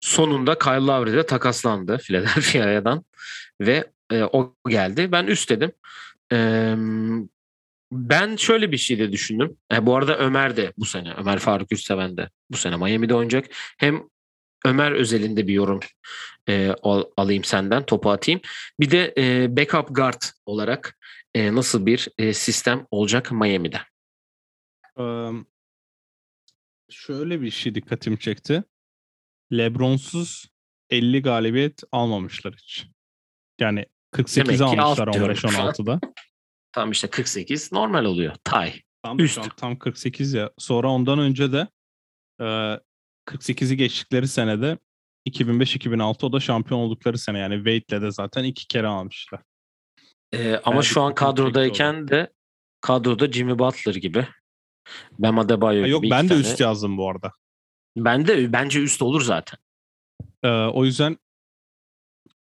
[0.00, 3.04] sonunda Kyle Lowry de takaslandı Philadelphia'dan
[3.60, 5.12] ve e, o geldi.
[5.12, 5.72] Ben üst dedim.
[6.32, 6.36] E,
[7.92, 9.56] ben şöyle bir şey de düşündüm.
[9.72, 13.46] E, bu arada Ömer de bu sene, Ömer Faruk Üsteven de bu sene Miami'de oynayacak.
[13.78, 14.02] Hem
[14.64, 15.80] Ömer özelinde bir yorum
[16.48, 18.40] e, al, alayım senden, topu atayım.
[18.80, 20.98] Bir de e, backup guard olarak
[21.34, 23.80] e, nasıl bir e, sistem olacak Miami'de?
[24.96, 25.46] Um,
[26.90, 28.64] şöyle bir şey dikkatimi çekti.
[29.52, 30.46] Lebron'suz
[30.90, 32.86] 50 galibiyet almamışlar hiç.
[33.60, 36.00] Yani 48 almışlar 15-16'da.
[36.72, 38.34] Tam işte 48 normal oluyor.
[38.44, 38.82] Tay.
[39.02, 39.56] Tam, Üst.
[39.56, 40.50] tam 48 ya.
[40.58, 41.68] Sonra ondan önce de
[42.40, 42.44] e,
[43.26, 44.78] 48'i geçtikleri senede
[45.28, 49.40] 2005-2006 o da şampiyon oldukları sene yani Wade'le de zaten iki kere almışlar.
[50.32, 52.32] Ee, ama yani şu an kadrodayken de
[52.80, 54.28] kadroda Jimmy Butler gibi.
[55.18, 55.90] Bam Adebayo gibi.
[55.90, 56.40] Yok ben de tane.
[56.40, 57.32] üst yazdım bu arada.
[57.96, 59.58] Ben de bence üst olur zaten.
[60.42, 61.18] Ee, o yüzden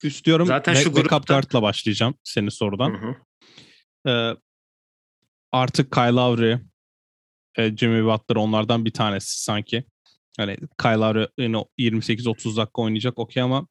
[0.03, 0.47] üst diyorum.
[0.47, 1.11] Zaten şu grupta...
[1.11, 2.89] Backup guard'la başlayacağım senin sorudan.
[2.89, 3.15] Hı hı.
[4.07, 4.35] Ee,
[5.51, 6.57] artık Kyle Lowry,
[7.57, 9.83] e, Jimmy Butler onlardan bir tanesi sanki.
[10.37, 13.67] Hani Kyle Lowry yine 28-30 dakika oynayacak okey ama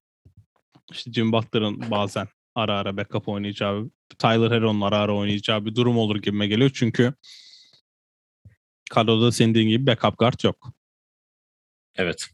[0.92, 5.98] işte Jimmy Butler'ın bazen ara ara backup oynayacağı, Tyler Herro'nun ara ara oynayacağı bir durum
[5.98, 6.70] olur gibime geliyor.
[6.74, 7.14] Çünkü
[8.90, 10.72] kadroda senin dediğin gibi backup guard yok.
[11.96, 12.26] Evet.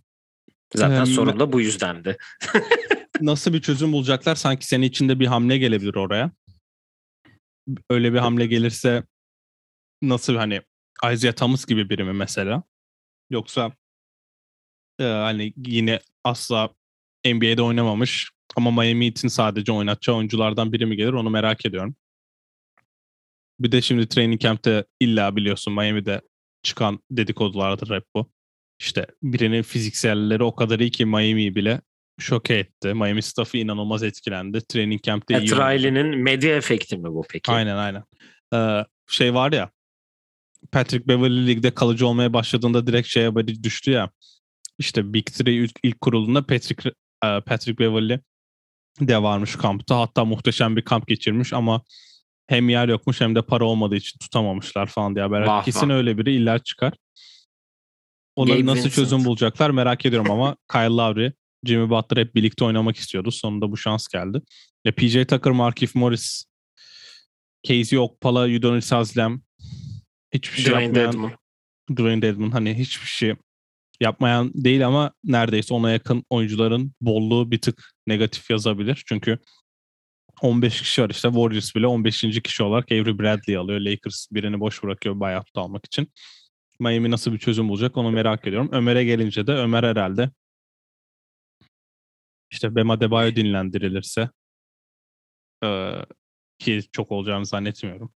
[0.75, 2.17] Zaten ee, sorun da bu yüzdendi.
[3.21, 4.35] nasıl bir çözüm bulacaklar?
[4.35, 6.31] Sanki senin içinde bir hamle gelebilir oraya.
[7.91, 9.05] Öyle bir hamle gelirse
[10.03, 10.63] nasıl hani
[11.13, 12.63] Isaiah Thomas gibi biri mi mesela?
[13.31, 13.73] Yoksa
[14.99, 16.75] e, hani yine asla
[17.27, 21.97] NBA'de oynamamış ama Miami Heat'in sadece oynatacağı oyunculardan biri mi gelir onu merak ediyorum.
[23.61, 26.21] Bir de şimdi training camp'te illa biliyorsun Miami'de
[26.63, 28.33] çıkan dedikodulardır hep bu.
[28.81, 31.81] İşte birinin fizikselleri o kadar iyi ki Miami'yi bile
[32.23, 32.95] şoke etti.
[32.95, 34.67] Miami staffı inanılmaz etkilendi.
[34.69, 37.53] Training camp'te iyi Riley'nin medya efekti mi bu peki?
[37.53, 38.05] Aynen aynen.
[38.55, 39.71] Ee, şey var ya
[40.73, 44.11] Patrick Beverly Lig'de kalıcı olmaya başladığında direkt şeye haberi düştü ya.
[44.79, 46.91] İşte Big Three ilk, kurulunda Patrick
[47.25, 48.21] e, Patrick Beverly
[49.01, 50.01] de varmış kampta.
[50.01, 51.83] Hatta muhteşem bir kamp geçirmiş ama
[52.47, 55.65] hem yer yokmuş hem de para olmadığı için tutamamışlar falan diye haber.
[55.65, 56.93] Kesin öyle biri illa çıkar.
[58.37, 58.95] Onları nasıl Vincent.
[58.95, 61.33] çözüm bulacaklar merak ediyorum ama Kyle Lowry,
[61.65, 63.31] Jimmy Butler hep birlikte oynamak istiyordu.
[63.31, 64.43] Sonunda bu şans geldi.
[64.85, 66.45] Ya PJ Tucker, Markif Morris,
[67.67, 69.43] Casey Okpala, Udonis Haslem
[70.35, 71.33] hiçbir şey Dwayne yapmayan Dedman.
[71.91, 73.35] Dwayne Dedman hani hiçbir şey
[74.01, 79.03] yapmayan değil ama neredeyse ona yakın oyuncuların bolluğu bir tık negatif yazabilir.
[79.07, 79.39] Çünkü
[80.43, 82.43] 15 kişi var işte Warriors bile 15.
[82.43, 83.81] kişi olarak Avery Bradley alıyor.
[83.81, 86.13] Lakers birini boş bırakıyor buyout almak için.
[86.81, 88.69] Miami nasıl bir çözüm bulacak onu merak ediyorum.
[88.73, 90.31] Ömer'e gelince de Ömer herhalde
[92.53, 94.31] işte Bema Debayo dinlendirilirse
[95.65, 95.93] ee,
[96.59, 98.13] ki çok olacağını zannetmiyorum.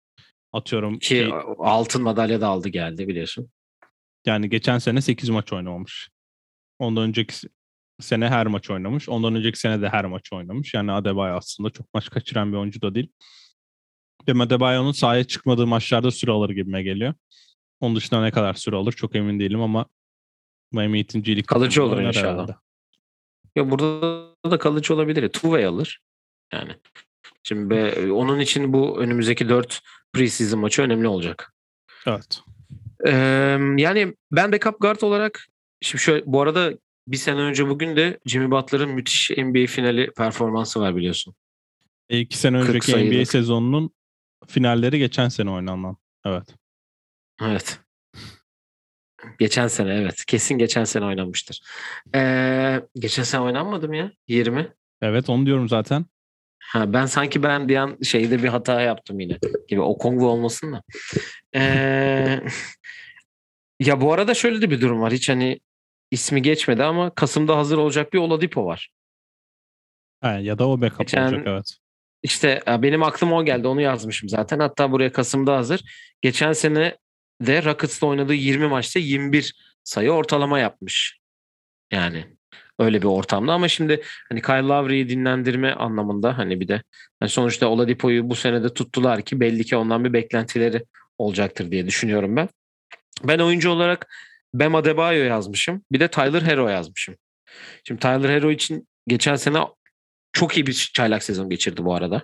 [0.53, 3.51] Atıyorum ki şey, altın madalya da aldı geldi biliyorsun.
[4.27, 6.09] Yani geçen sene 8 maç oynamamış.
[6.79, 7.35] Ondan önceki
[8.01, 9.09] sene her maç oynamış.
[9.09, 10.75] Ondan önceki sene de her maç oynamış.
[10.75, 13.09] Yani Adebayo aslında çok maç kaçıran bir oyuncu da değil.
[14.29, 17.15] Ve Adebayo'nun sahaya çıkmadığı maçlarda süre alır gibime geliyor.
[17.81, 19.87] Onun dışında ne kadar süre alır çok emin değilim ama
[20.73, 22.33] Miami Heat'in kalıcı olur inşallah.
[22.33, 22.66] Herhalde.
[23.57, 25.29] Ya burada da kalıcı olabilir.
[25.29, 26.01] Two alır.
[26.53, 26.73] Yani
[27.43, 29.81] şimdi be, onun için bu önümüzdeki 4
[30.13, 31.55] preseason maçı önemli olacak.
[32.07, 32.41] Evet.
[33.07, 33.11] Ee,
[33.77, 35.47] yani ben backup guard olarak
[35.83, 36.73] şimdi şöyle bu arada
[37.09, 41.35] bir sene önce bugün de Jimmy Butler'ın müthiş NBA finali performansı var biliyorsun.
[42.09, 43.21] E, iki sene 40 önceki.
[43.21, 43.91] NBA sezonunun
[44.47, 45.97] finalleri geçen sene oynanan.
[46.25, 46.55] Evet.
[47.43, 47.81] Evet.
[49.39, 50.25] Geçen sene evet.
[50.27, 51.61] Kesin geçen sene oynanmıştır.
[52.15, 54.13] Ee, geçen sene oynanmadı mı ya?
[54.29, 54.69] 20.
[55.03, 56.07] Evet onu diyorum zaten.
[56.59, 59.39] Ha, ben sanki ben bir an şeyde bir hata yaptım yine.
[59.69, 60.83] Gibi o Kongo olmasın da.
[61.55, 62.41] Ee,
[63.81, 65.13] ya bu arada şöyle de bir durum var.
[65.13, 65.61] Hiç hani
[66.11, 68.91] ismi geçmedi ama Kasım'da hazır olacak bir Oladipo var.
[70.21, 71.77] Ha, ya da o backup Geçen- olacak evet.
[72.23, 73.69] İşte benim aklıma o geldi.
[73.69, 74.59] Onu yazmışım zaten.
[74.59, 75.81] Hatta buraya Kasım'da hazır.
[76.23, 76.97] Geçen sene
[77.41, 81.19] de Rockets'ta oynadığı 20 maçta 21 sayı ortalama yapmış.
[81.93, 82.37] Yani
[82.79, 86.83] öyle bir ortamda ama şimdi hani Kyle Lowry'i dinlendirme anlamında hani bir de
[87.21, 90.85] hani sonuçta Oladipo'yu bu senede tuttular ki belli ki ondan bir beklentileri
[91.19, 92.49] olacaktır diye düşünüyorum ben.
[93.25, 94.09] Ben oyuncu olarak
[94.55, 95.83] Bam Adebayo yazmışım.
[95.93, 97.17] Bir de Tyler Hero yazmışım.
[97.85, 99.59] Şimdi Tyler Hero için geçen sene
[100.33, 102.23] çok iyi bir çaylak sezon geçirdi bu arada.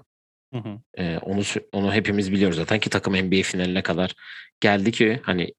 [0.53, 0.81] Hı hı.
[0.99, 4.15] Ee, onu onu hepimiz biliyoruz zaten ki takım NBA finaline kadar
[4.61, 5.55] geldi ki hani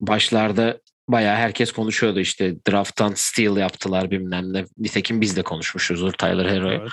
[0.00, 4.64] başlarda bayağı herkes konuşuyordu işte drafttan steal yaptılar bilmem ne.
[4.78, 6.80] Nitekim biz de konuşmuşuzdur Tyler Hero'yu.
[6.80, 6.90] Evet.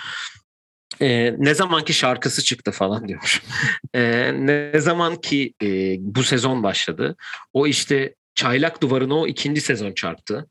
[1.02, 3.42] Ee, ne zaman ki şarkısı çıktı falan diyormuş.
[3.94, 7.16] Ee, ne zaman ki e, bu sezon başladı.
[7.54, 10.48] O işte çaylak duvarını o ikinci sezon çarptı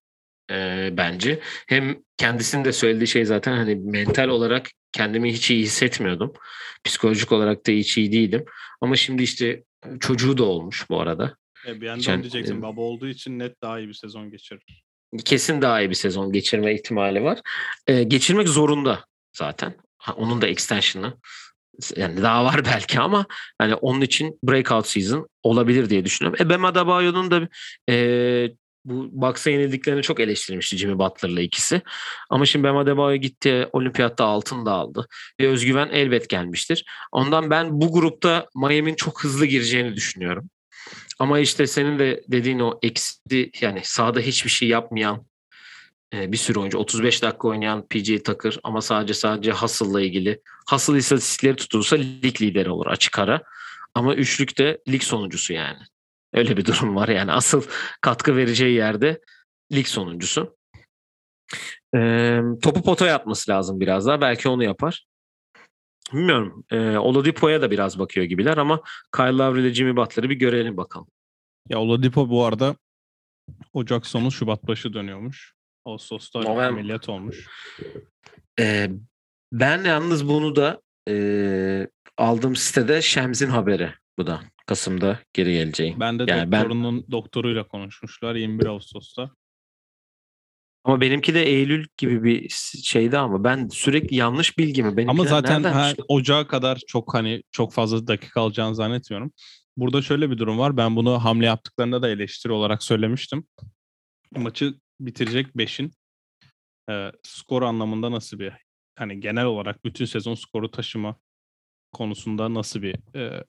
[0.51, 1.41] e, bence.
[1.67, 6.33] Hem kendisinin de söylediği şey zaten hani mental olarak kendimi hiç iyi hissetmiyordum.
[6.85, 8.45] Psikolojik olarak da hiç iyi değildim.
[8.81, 9.63] Ama şimdi işte
[10.01, 11.37] çocuğu da olmuş bu arada.
[11.67, 14.63] E, bir yandan Geçen- diyeceksin e, baba olduğu için net daha iyi bir sezon geçirir.
[15.25, 17.41] kesin daha iyi bir sezon geçirme ihtimali var.
[17.87, 19.75] Ee, geçirmek zorunda zaten.
[19.99, 21.15] Ha, onun da extension'ı
[21.97, 23.27] yani daha var belki ama
[23.59, 26.47] hani onun için breakout season olabilir diye düşünüyorum.
[26.47, 27.49] E Bam Adebayo'nun da
[27.91, 27.95] e,
[28.87, 31.83] bu Bucks'a yenildiklerini çok eleştirmişti Jimmy Butler'la ikisi.
[32.31, 35.07] Ama şimdi Bam Adebayo gitti olimpiyatta altın da aldı.
[35.41, 36.85] Ve özgüven elbet gelmiştir.
[37.13, 40.51] Ondan ben bu grupta Miami'nin çok hızlı gireceğini düşünüyorum.
[41.19, 45.27] Ama işte senin de dediğin o eksi yani sahada hiçbir şey yapmayan
[46.15, 50.99] e, bir sürü oyuncu 35 dakika oynayan PJ Tucker ama sadece sadece Hustle'la ilgili Hustle
[50.99, 53.43] istatistikleri tutulursa lig lideri olur açık ara.
[53.95, 55.79] Ama üçlükte lig sonuncusu yani.
[56.37, 57.63] Öyle bir durum var yani asıl
[58.01, 59.21] katkı vereceği yerde
[59.73, 60.57] lig sonuncusu.
[61.97, 64.21] E, topu potaya atması lazım biraz daha.
[64.21, 65.07] Belki onu yapar.
[66.13, 66.65] Bilmiyorum.
[66.71, 68.83] E, Oladipo'ya da biraz bakıyor gibiler ama
[69.17, 71.09] Kyle Lowry ile Jimmy Butler'ı bir görelim bakalım.
[71.69, 72.77] Ya Oladipo bu arada
[73.73, 75.55] Ocak sonu Şubat başı dönüyormuş.
[75.85, 76.69] Ağustos'ta November.
[76.69, 77.47] ameliyat olmuş.
[78.61, 78.91] Ee,
[79.53, 84.41] ben yalnız bunu da e, aldığım sitede Şems'in haberi bu da.
[84.67, 86.01] Kasım'da geri geleceği.
[86.01, 89.31] Ben de Yani ben- doktorunun doktoruyla konuşmuşlar 21 Ağustos'ta.
[90.85, 92.49] Ama benimki de Eylül gibi bir
[92.83, 94.97] şeydi ama ben sürekli yanlış bilgi mi?
[94.97, 95.93] Benimkiler Ama zaten ha?
[96.09, 99.33] Ocağa kadar çok hani çok fazla dakika alacağını zannetmiyorum.
[99.77, 100.77] Burada şöyle bir durum var.
[100.77, 103.47] Ben bunu hamle yaptıklarında da eleştiri olarak söylemiştim.
[104.37, 105.93] Maçı bitirecek 5'in
[106.91, 108.53] e, skor anlamında nasıl bir
[108.99, 111.17] hani genel olarak bütün sezon skoru taşıma
[111.93, 113.45] konusunda nasıl bir e,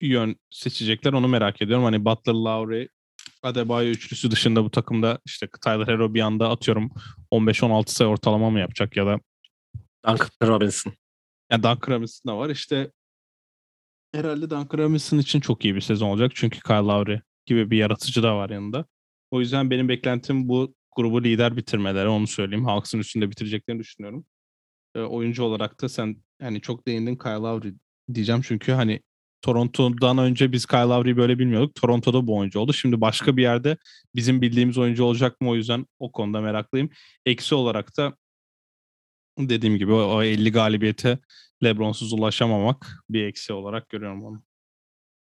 [0.00, 1.84] yön seçecekler onu merak ediyorum.
[1.84, 2.88] Hani Butler, Lowry,
[3.42, 6.90] Adebayo üçlüsü dışında bu takımda işte Tyler Hero bir anda atıyorum
[7.32, 9.20] 15-16 sayı ortalama mı yapacak ya da
[10.06, 10.92] Duncan Robinson.
[11.52, 12.50] ya Duncan Robinson da var.
[12.50, 12.90] İşte
[14.14, 16.32] herhalde Duncan Robinson için çok iyi bir sezon olacak.
[16.34, 18.84] Çünkü Kyle Lowry gibi bir yaratıcı da var yanında.
[19.30, 22.64] O yüzden benim beklentim bu grubu lider bitirmeleri onu söyleyeyim.
[22.64, 24.26] Hawks'ın üstünde bitireceklerini düşünüyorum.
[24.94, 27.74] E, oyuncu olarak da sen yani çok değindin Kyle Lowry
[28.14, 28.42] diyeceğim.
[28.42, 29.00] Çünkü hani
[29.42, 31.74] Toronto'dan önce biz Kyle Lowry'i böyle bilmiyorduk.
[31.74, 32.72] Toronto'da bu oyuncu oldu.
[32.72, 33.76] Şimdi başka bir yerde
[34.14, 35.48] bizim bildiğimiz oyuncu olacak mı?
[35.50, 36.90] O yüzden o konuda meraklıyım.
[37.26, 38.16] Eksi olarak da
[39.38, 41.18] dediğim gibi o, o 50 galibiyete
[41.64, 44.42] LeBron'suz ulaşamamak bir eksi olarak görüyorum onu.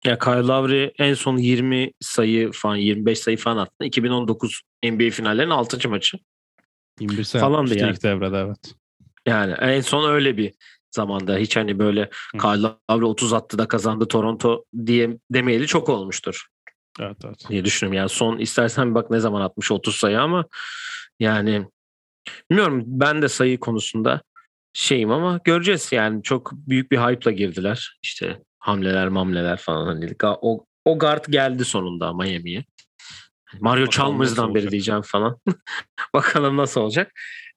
[0.04, 3.84] Ya Kyle Lowry en son 20 sayı falan 25 sayı falan attı.
[3.84, 5.88] 2019 NBA finallerinin 6.
[5.88, 6.18] maçı.
[7.00, 7.92] 21 sayı Falandı yani.
[7.92, 8.74] ilk devrede evet.
[9.26, 10.54] Yani en son öyle bir
[10.90, 12.10] zamanda hiç hani böyle.
[12.32, 16.46] Kyle Lowry 30 attı da kazandı Toronto diye demeyeli çok olmuştur
[17.00, 17.46] Evet evet.
[17.48, 17.96] diye düşünüyorum.
[17.96, 20.44] Yani son istersen bir bak ne zaman atmış 30 sayı ama
[21.20, 21.66] yani
[22.50, 24.22] bilmiyorum ben de sayı konusunda
[24.72, 27.98] şeyim ama göreceğiz yani çok büyük bir hype'la girdiler.
[28.02, 32.64] İşte hamleler mamleler falan hani o, o guard geldi sonunda Miami'ye.
[33.60, 35.38] Mario Bakalım Chalmers'dan beri diyeceğim falan.
[36.14, 37.12] Bakalım nasıl olacak.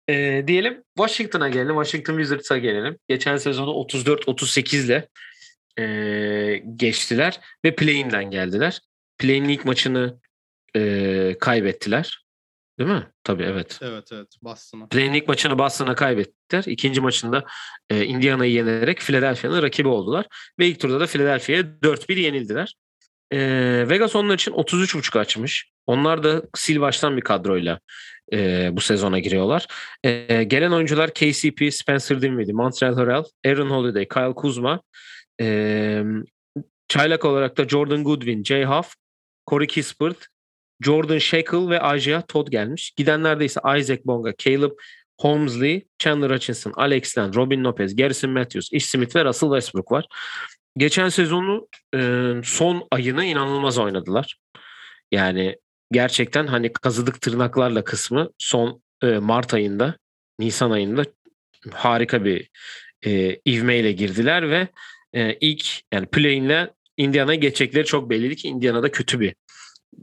[0.10, 1.76] Ee, diyelim Washington'a gelelim.
[1.76, 2.98] Washington Wizards'a gelelim.
[3.08, 5.08] Geçen sezonu 34-38 ile
[5.80, 8.82] ee, geçtiler ve play-in'den geldiler.
[9.18, 10.20] Play-in ilk maçını
[10.76, 12.24] ee, kaybettiler.
[12.80, 13.08] Değil mi?
[13.24, 13.80] Tabii evet.
[13.82, 14.88] Evet evet Boston'a.
[14.88, 16.64] Play'in ilk maçını Boston'a kaybettiler.
[16.68, 17.46] İkinci maçında
[17.90, 20.26] e, Indiana'yı yenerek Philadelphia'nın rakibi oldular.
[20.60, 22.76] Ve ilk turda da Philadelphia'ya 4-1 yenildiler.
[23.32, 23.40] E,
[23.90, 25.72] Vegas onlar için 33.5 açmış.
[25.88, 27.80] Onlar da sil baştan bir kadroyla
[28.34, 29.68] e, bu sezona giriyorlar.
[30.04, 34.82] E, gelen oyuncular KCP, Spencer Dinwiddie, Montreal Harrell, Aaron Holiday, Kyle Kuzma,
[35.42, 36.04] e,
[36.88, 38.94] çaylak olarak da Jordan Goodwin, Jay Huff,
[39.50, 40.28] Corey Kispert,
[40.82, 42.94] Jordan Shackle ve Isaiah Todd gelmiş.
[42.98, 44.72] Gidenlerde ise Isaac Bonga, Caleb
[45.22, 50.06] Holmesley, Chandler Hutchinson, Alex Len, Robin Lopez, Garrison Matthews, Ish Smith ve Russell Westbrook var.
[50.78, 54.38] Geçen sezonu e, son ayını inanılmaz oynadılar.
[55.12, 55.56] Yani
[55.94, 59.98] gerçekten hani kazıdık tırnaklarla kısmı son e, Mart ayında,
[60.40, 61.06] Nisan ayında
[61.72, 62.50] harika bir
[63.06, 64.68] e, ivmeyle girdiler ve
[65.14, 69.36] e, ilk yani play'inle Indiana'ya geçecekleri çok belliydi ki Indiana'da kötü bir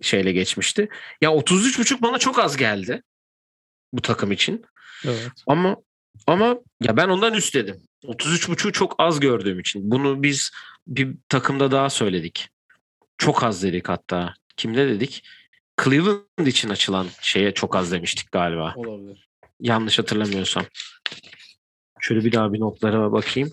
[0.00, 0.88] şeyle geçmişti.
[1.20, 3.03] Ya 33.5 bana çok az geldi
[3.92, 4.64] bu takım için.
[5.05, 5.31] Evet.
[5.46, 5.76] Ama
[6.26, 7.83] ama ya ben ondan üst dedim.
[8.05, 9.90] 33.5'u çok az gördüğüm için.
[9.90, 10.50] Bunu biz
[10.87, 12.48] bir takımda daha söyledik.
[13.18, 14.35] Çok az dedik hatta.
[14.57, 15.22] Kimde dedik?
[15.85, 18.75] Cleveland için açılan şeye çok az demiştik galiba.
[18.77, 19.29] Olabilir.
[19.61, 20.64] Yanlış hatırlamıyorsam.
[22.01, 23.53] Şöyle bir daha bir notlara bakayım.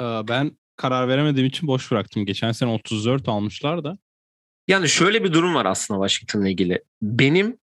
[0.00, 2.26] Ee, ben karar veremediğim için boş bıraktım.
[2.26, 3.98] Geçen sene 34 almışlar da.
[4.68, 6.82] Yani şöyle bir durum var aslında Washington'la ilgili.
[7.02, 7.58] Benim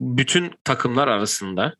[0.00, 1.76] bütün takımlar arasında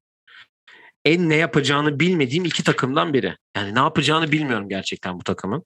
[1.04, 3.36] en ne yapacağını bilmediğim iki takımdan biri.
[3.56, 5.62] Yani ne yapacağını bilmiyorum gerçekten bu takımın.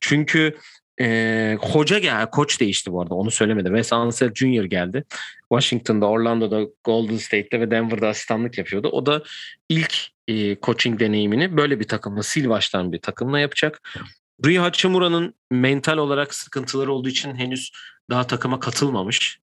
[0.00, 0.58] Çünkü
[1.00, 3.68] e, hoca geldi, koç değişti bu arada onu söylemedi.
[3.68, 4.64] Wes Ansel Jr.
[4.64, 5.04] geldi.
[5.52, 8.88] Washington'da, Orlando'da, Golden State'te ve Denver'da asistanlık yapıyordu.
[8.88, 9.22] O da
[9.68, 9.94] ilk
[10.28, 13.98] e, coaching deneyimini böyle bir takımla, sil baştan bir takımla yapacak.
[14.44, 17.72] Rui Hachimura'nın mental olarak sıkıntıları olduğu için henüz
[18.10, 19.38] daha takıma katılmamış.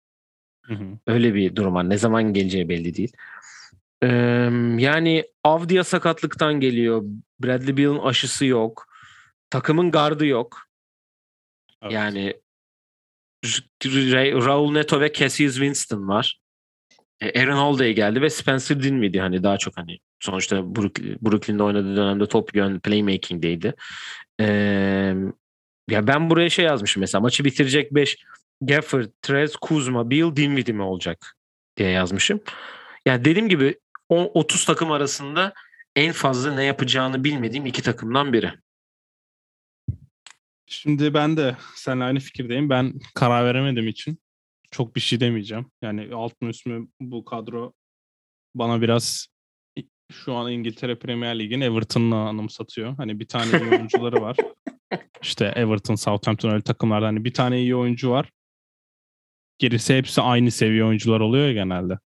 [0.62, 0.84] Hı hı.
[1.06, 1.90] Öyle bir durum var.
[1.90, 3.12] Ne zaman geleceği belli değil.
[4.02, 4.08] Ee,
[4.78, 7.02] yani Avdia sakatlıktan geliyor.
[7.40, 8.86] Bradley Beal'ın aşısı yok.
[9.50, 10.65] Takımın gardı yok.
[11.90, 12.34] Yani
[14.46, 16.40] Raul Neto ve Cassius Winston var.
[17.20, 21.96] E, Aaron Holiday geldi ve Spencer Dinwiddie hani daha çok hani sonuçta Brook- Brooklyn'de oynadığı
[21.96, 23.74] dönemde top yön playmaking'deydi.
[24.40, 25.14] Ee,
[25.90, 28.16] ya ben buraya şey yazmışım mesela maçı bitirecek 5
[28.60, 31.36] Gafford, Trez, Kuzma, Beal, Dinwiddie mi olacak
[31.76, 32.40] diye yazmışım.
[33.06, 35.52] Yani dediğim gibi o 30 takım arasında
[35.96, 38.52] en fazla ne yapacağını bilmediğim iki takımdan biri.
[40.66, 42.70] Şimdi ben de seninle aynı fikirdeyim.
[42.70, 44.18] Ben karar veremediğim için
[44.70, 45.70] çok bir şey demeyeceğim.
[45.82, 47.72] Yani alt mı üst mü bu kadro
[48.54, 49.26] bana biraz
[50.12, 52.96] şu an İngiltere Premier Lig'in Everton'la anımsatıyor.
[52.96, 54.36] Hani bir tane iyi oyuncuları var.
[55.22, 58.30] İşte Everton, Southampton öyle takımlarda hani bir tane iyi oyuncu var.
[59.58, 61.98] Gerisi hepsi aynı seviye oyuncular oluyor ya genelde.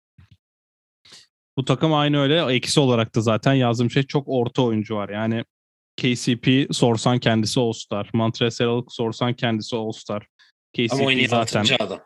[1.57, 2.53] Bu takım aynı öyle.
[2.55, 5.09] Eksi olarak da zaten yazdığım şey çok orta oyuncu var.
[5.09, 5.45] Yani
[5.99, 8.09] KCP sorsan kendisi All-Star.
[8.13, 10.27] Montrezl sorsan kendisi All-Star.
[10.73, 11.99] KCP zaten adam.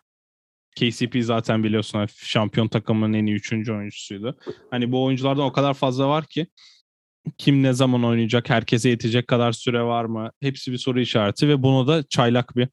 [0.75, 4.37] KCP zaten biliyorsun hani şampiyon takımının en iyi üçüncü oyuncusuydu.
[4.71, 6.47] Hani bu oyunculardan o kadar fazla var ki
[7.37, 10.31] kim ne zaman oynayacak, herkese yetecek kadar süre var mı?
[10.41, 12.67] Hepsi bir soru işareti ve bunu da çaylak bir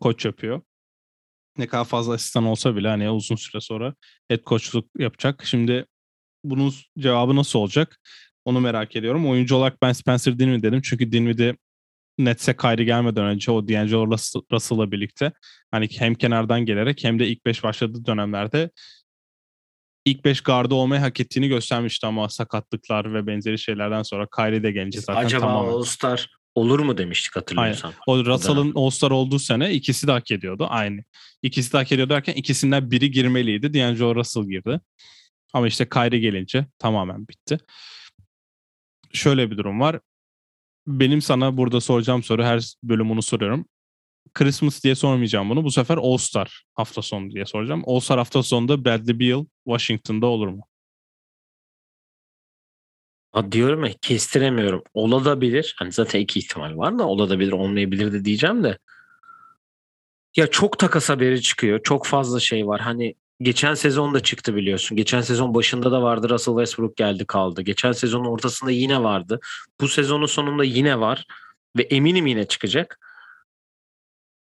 [0.00, 0.62] koç yapıyor.
[1.58, 3.94] Ne kadar fazla asistan olsa bile hani uzun süre sonra
[4.28, 5.42] head coachluk yapacak.
[5.46, 5.86] Şimdi
[6.44, 8.00] bunun cevabı nasıl olacak?
[8.50, 9.26] Onu merak ediyorum.
[9.30, 10.80] Oyuncu olarak ben Spencer Dinwiddie dedim.
[10.84, 11.56] Çünkü Dinwiddie
[12.18, 15.32] Nets'e Kyrie gelmeden önce o D'Angelo Russell- Russell'la birlikte
[15.70, 18.70] hani hem kenardan gelerek hem de ilk 5 başladığı dönemlerde
[20.04, 24.72] ilk 5 gardı olmayı hak ettiğini göstermişti ama sakatlıklar ve benzeri şeylerden sonra Kyrie de
[24.72, 25.72] gelince zaten Acaba tamamen.
[25.72, 27.92] All-Star olur mu demiştik hatırlıyorsan.
[28.06, 31.00] O Russell'ın All-Star olduğu sene ikisi de hak ediyordu aynı.
[31.42, 33.74] İkisi de hak ediyor derken ikisinden biri girmeliydi.
[33.74, 34.80] D'Angelo Russell girdi.
[35.52, 37.58] Ama işte Kyrie gelince tamamen bitti.
[39.12, 40.00] Şöyle bir durum var.
[40.86, 43.66] Benim sana burada soracağım soru her bölüm onu soruyorum.
[44.34, 45.64] Christmas diye sormayacağım bunu.
[45.64, 47.82] Bu sefer All Star hafta sonu diye soracağım.
[47.86, 50.62] All Star hafta sonunda Bradley Beal Washington'da olur mu?
[53.32, 54.82] Ha, diyorum ya kestiremiyorum.
[54.94, 55.74] Olabilir.
[55.78, 58.78] Hani zaten iki ihtimal var da olabilir olmayabilir de diyeceğim de.
[60.36, 61.82] Ya çok takas haberi çıkıyor.
[61.82, 62.80] Çok fazla şey var.
[62.80, 64.96] Hani geçen sezon da çıktı biliyorsun.
[64.96, 66.28] Geçen sezon başında da vardı.
[66.30, 67.62] Russell Westbrook geldi kaldı.
[67.62, 69.40] Geçen sezonun ortasında yine vardı.
[69.80, 71.26] Bu sezonun sonunda yine var.
[71.76, 72.98] Ve eminim yine çıkacak.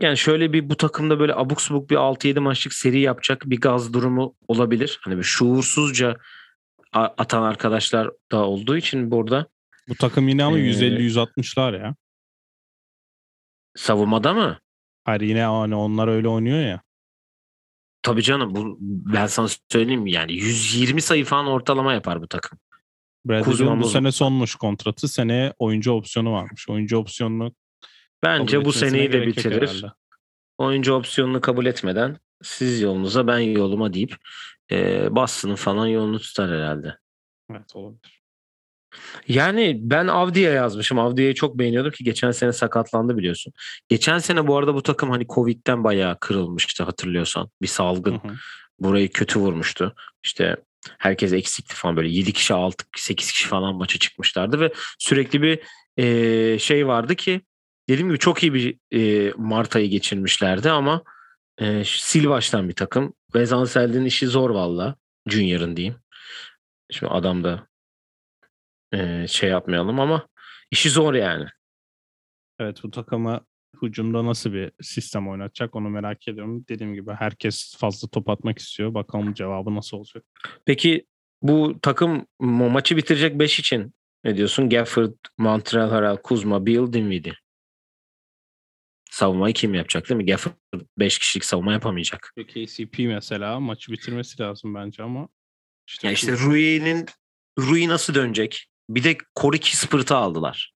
[0.02, 3.92] Yani şöyle bir bu takımda böyle abuk subuk bir 6-7 maçlık seri yapacak bir gaz
[3.92, 4.98] durumu olabilir.
[5.02, 6.16] Hani bir şuursuzca
[6.92, 9.46] atan arkadaşlar da olduğu için burada
[9.88, 11.94] Bu takım yine ama Ee, 150-160'lar ya.
[13.76, 14.58] savunmada mı?
[15.04, 16.82] Hayır yine hani onlar öyle oynuyor ya.
[18.02, 22.58] Tabii canım bu ben sana söyleyeyim yani 120 sayı falan ortalama yapar bu takım.
[23.24, 25.08] Bradley Kuzma Beal bu sene sonmuş kontratı.
[25.08, 26.68] Seneye oyuncu opsiyonu varmış.
[26.68, 27.52] Oyuncu opsiyonunu
[28.22, 29.62] Bence bu seneyi de bitirir.
[29.62, 29.92] herhalde.
[30.58, 34.16] Oyuncu opsiyonunu kabul etmeden siz yolunuza ben yoluma deyip
[34.72, 36.98] e, Boston'ın falan yolunu tutar herhalde.
[37.50, 38.21] Evet olabilir.
[39.28, 40.98] Yani ben Avdi'ye yazmışım.
[40.98, 43.52] Avdi'yi çok beğeniyordum ki geçen sene sakatlandı biliyorsun.
[43.88, 47.50] Geçen sene bu arada bu takım hani Covid'den bayağı kırılmıştı hatırlıyorsan.
[47.62, 48.34] Bir salgın Hı hı.
[48.78, 49.94] burayı kötü vurmuştu.
[50.24, 50.56] İşte
[50.98, 55.60] herkes eksikti falan böyle 7 kişi 6 8 kişi falan maça çıkmışlardı ve sürekli bir
[55.96, 57.40] e, şey vardı ki
[57.88, 61.02] dediğim gibi çok iyi bir e, Mart ayı geçirmişlerdi ama
[61.58, 63.12] e, sil baştan bir takım.
[63.32, 64.96] Wes Ansel'in işi zor valla.
[65.28, 65.96] Junior'ın diyeyim.
[66.90, 67.66] Şimdi adam da
[68.92, 70.28] e, şey yapmayalım ama
[70.70, 71.46] işi zor yani.
[72.58, 73.40] Evet bu takıma
[73.82, 76.64] hücumda nasıl bir sistem oynatacak onu merak ediyorum.
[76.68, 78.94] Dediğim gibi herkes fazla top atmak istiyor.
[78.94, 80.24] Bakalım cevabı nasıl olacak.
[80.66, 81.06] Peki
[81.42, 84.68] bu takım ma- maçı bitirecek 5 için ne diyorsun?
[84.70, 87.34] Gafford, Montreal, Harrell, Kuzma, Beal, Dinwiddie.
[89.10, 90.26] Savunmayı kim yapacak değil mi?
[90.26, 90.52] Gafford
[90.98, 92.32] 5 kişilik savunma yapamayacak.
[92.48, 95.28] KCP mesela maçı bitirmesi lazım bence ama
[95.88, 97.06] işte, Ya işte Rui'nin
[97.58, 98.68] Rui nasıl dönecek?
[98.94, 100.72] Bir de Corey Kispert'ı aldılar.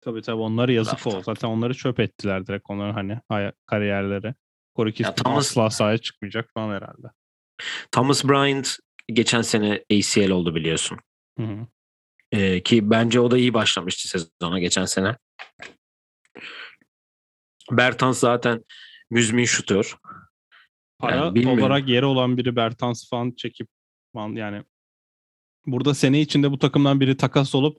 [0.00, 1.22] tabii tabii onları yazık oldu.
[1.22, 4.34] Zaten onları çöp ettiler direkt onların hani kariyerleri.
[4.76, 7.06] Corey Kispert Thomas- asla sahaya çıkmayacak falan herhalde.
[7.92, 10.98] Thomas Bryant geçen sene ACL oldu biliyorsun.
[11.38, 11.66] Hı hı.
[12.32, 15.16] Ee, ki bence o da iyi başlamıştı sezona geçen sene.
[17.70, 18.64] Bertans zaten
[19.10, 19.96] müzmin şutör.
[20.98, 21.62] Para Yani bilmiyorum.
[21.62, 23.68] olarak yeri olan biri Bertans falan çekip
[24.14, 24.64] yani
[25.66, 27.78] burada sene içinde bu takımdan biri takas olup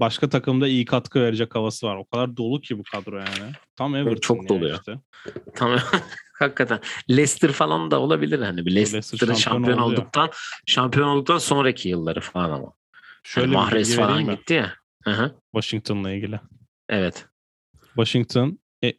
[0.00, 1.96] başka takımda iyi katkı verecek havası var.
[1.96, 3.52] O kadar dolu ki bu kadro yani.
[3.76, 4.74] Tam Everton çok ya dolu ya.
[4.74, 4.98] işte.
[5.54, 5.78] Tamam.
[6.38, 6.80] Hakikaten.
[7.10, 8.66] Leicester falan da olabilir hani.
[8.66, 10.00] Bir Leicester Leicester'ın şampiyon şampiyon oldu ya.
[10.00, 10.30] olduktan
[10.66, 12.72] şampiyon olduktan sonraki yılları falan ama.
[13.22, 14.36] Şöyle Hani bir Mahrez falan mi?
[14.36, 14.74] gitti ya.
[15.04, 15.34] Hı hı.
[15.52, 16.40] Washington'la ilgili.
[16.88, 17.26] Evet.
[17.86, 18.92] Washington e,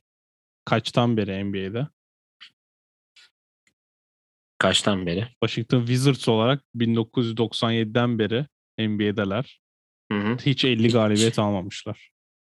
[0.65, 1.88] kaçtan beri NBA'de?
[4.68, 5.28] Kaçtan beri?
[5.43, 8.45] Washington Wizards olarak 1997'den beri
[8.80, 9.59] NBA'deler.
[10.11, 10.38] Hı hı.
[10.45, 12.09] Hiç 50 galibiyet almamışlar.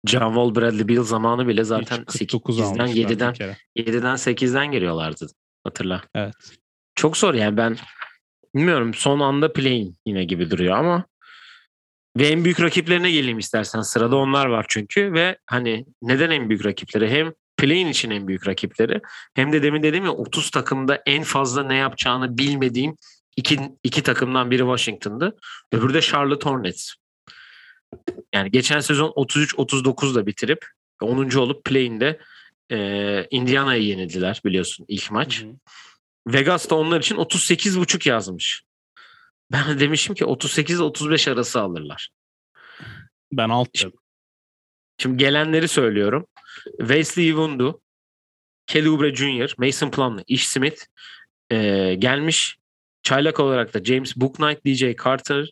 [0.07, 3.57] John Wall, Bradley Beal zamanı bile zaten Hiç 49 8'den almışlar 7'den bir kere.
[3.77, 5.27] 7'den 8'den giriyorlardı.
[5.65, 6.03] Hatırla.
[6.15, 6.35] Evet.
[6.95, 7.77] Çok zor yani ben
[8.55, 11.07] bilmiyorum son anda play'in yine gibi duruyor ama
[12.17, 13.81] ve en büyük rakiplerine geleyim istersen.
[13.81, 17.11] Sırada onlar var çünkü ve hani neden en büyük rakipleri?
[17.11, 19.01] Hem play'in için en büyük rakipleri
[19.35, 22.97] hem de demin dediğim ya 30 takımda en fazla ne yapacağını bilmediğim
[23.37, 25.37] iki, iki takımdan biri Washington'dı.
[25.73, 26.93] Öbürü de Charlotte Hornets.
[28.35, 30.67] Yani geçen sezon 33-39'da bitirip
[31.03, 31.37] 10.
[31.37, 32.21] olup play'inde
[32.71, 35.43] e, Indiana'yı yenildiler biliyorsun ilk maç.
[35.43, 35.53] Hı hı.
[36.27, 38.63] Vegas da onlar için 38.5 yazmış.
[39.53, 42.11] Ben de demişim ki 38-35 arası alırlar.
[43.33, 43.93] Ben alt dedim.
[44.99, 46.27] Şimdi gelenleri söylüyorum.
[46.79, 47.81] Wesley Iwundu,
[48.67, 50.85] Kelly Oubre Jr., Mason Plumlee, Ish Smith
[51.51, 52.57] eee, gelmiş.
[53.03, 55.51] Çaylak olarak da James Bouknight, DJ Carter,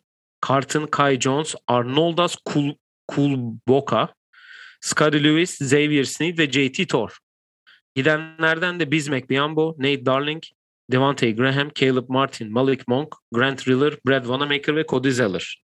[0.48, 2.74] Carton, Kai Jones, Arnoldas Kul,
[3.08, 4.14] Kulboka,
[4.80, 7.18] Scottie Lewis, Xavier Sneed ve JT Thor.
[7.94, 10.42] Gidenlerden de Bismack Biyombo, Nate Darling,
[10.92, 15.63] Devante Graham, Caleb Martin, Malik Monk, Grant Riller, Brad Wanamaker ve Cody Zeller.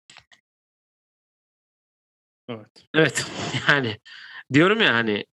[2.49, 2.69] Evet.
[2.93, 3.25] Evet
[3.69, 3.99] yani
[4.53, 5.25] diyorum ya hani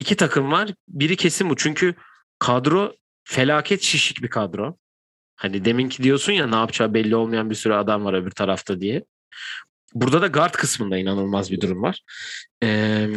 [0.00, 0.70] iki takım var.
[0.88, 1.56] Biri kesin bu.
[1.56, 1.94] Çünkü
[2.38, 4.76] kadro felaket şişik bir kadro.
[5.36, 9.04] Hani deminki diyorsun ya ne yapacağı belli olmayan bir sürü adam var öbür tarafta diye.
[9.94, 12.00] Burada da guard kısmında inanılmaz bir durum var.
[12.62, 13.08] Ee,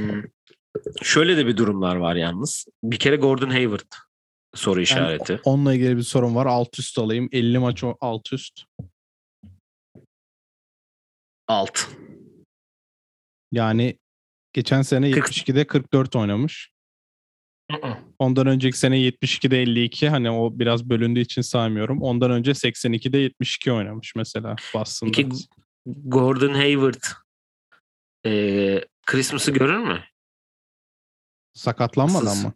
[1.02, 2.66] şöyle de bir durumlar var yalnız.
[2.84, 3.92] Bir kere Gordon Hayward
[4.54, 5.40] soru işareti.
[5.44, 6.46] Onunla ilgili bir sorun var.
[6.46, 7.30] Alt üst alayım.
[7.32, 8.64] 50 maç alt üst.
[11.48, 11.88] Alt.
[13.52, 14.00] Yani
[14.54, 16.72] geçen sene Kırk- 72'de 44 oynamış.
[18.20, 20.10] Ondan önceki sene 72'de 52.
[20.10, 22.02] Hani o biraz bölündüğü için saymıyorum.
[22.02, 25.12] Ondan önce 82'de 72 oynamış mesela Boston'da.
[25.12, 25.30] Peki
[25.86, 27.04] Gordon Hayward
[28.26, 30.04] ee, Christmas'ı görür mü?
[31.54, 32.54] Sakatlanmadan Asıl- mı?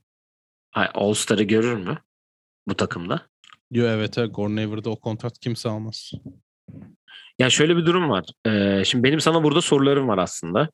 [0.72, 1.98] Hayır, All-Star'ı görür mü
[2.68, 3.28] bu takımda?
[3.74, 4.36] Diyor evet evet.
[4.36, 6.12] Gordon Hayward'da o kontrat kimse almaz.
[7.44, 8.26] Ya şöyle bir durum var.
[8.48, 10.70] Ee, şimdi benim sana burada sorularım var aslında.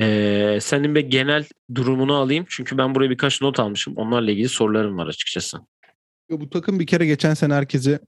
[0.00, 1.44] Ee, senin bir genel
[1.74, 2.46] durumunu alayım.
[2.48, 3.94] Çünkü ben buraya birkaç not almışım.
[3.96, 5.58] Onlarla ilgili sorularım var açıkçası.
[6.30, 7.98] Bu takım bir kere geçen sene herkesi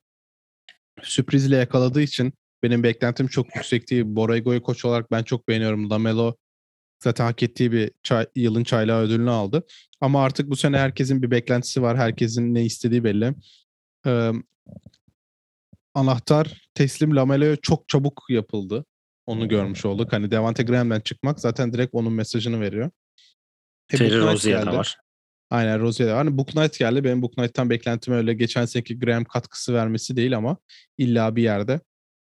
[1.03, 2.33] sürprizle yakaladığı için
[2.63, 4.17] benim beklentim çok yüksekti.
[4.17, 5.91] Borrego'yu koç olarak ben çok beğeniyorum.
[5.91, 6.35] Lamelo
[7.05, 9.67] zaten hak ettiği bir çay- yılın çaylağı ödülünü aldı.
[10.01, 11.97] Ama artık bu sene herkesin bir beklentisi var.
[11.97, 13.35] Herkesin ne istediği belli.
[14.07, 14.31] Ee,
[15.95, 18.85] anahtar teslim Lamelo'ya çok çabuk yapıldı.
[19.27, 20.13] Onu görmüş olduk.
[20.13, 22.91] Hani Devante Graham'den çıkmak zaten direkt onun mesajını veriyor.
[23.93, 24.97] E, Terry Rozier de var.
[25.51, 26.19] Aynen Rozier de var.
[26.27, 27.05] Hani Book Knight geldi.
[27.05, 30.57] Benim Book Knight'tan beklentim öyle geçen seneki Graham katkısı vermesi değil ama
[30.99, 31.81] illa bir yerde.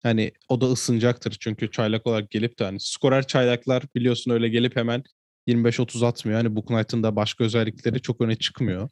[0.04, 4.76] Hani o da ısınacaktır çünkü çaylak olarak gelip de hani skorer çaylaklar biliyorsun öyle gelip
[4.76, 5.04] hemen
[5.48, 6.38] 25-30 atmıyor.
[6.38, 8.90] Hani Book Knight'ın da başka özellikleri çok öne çıkmıyor.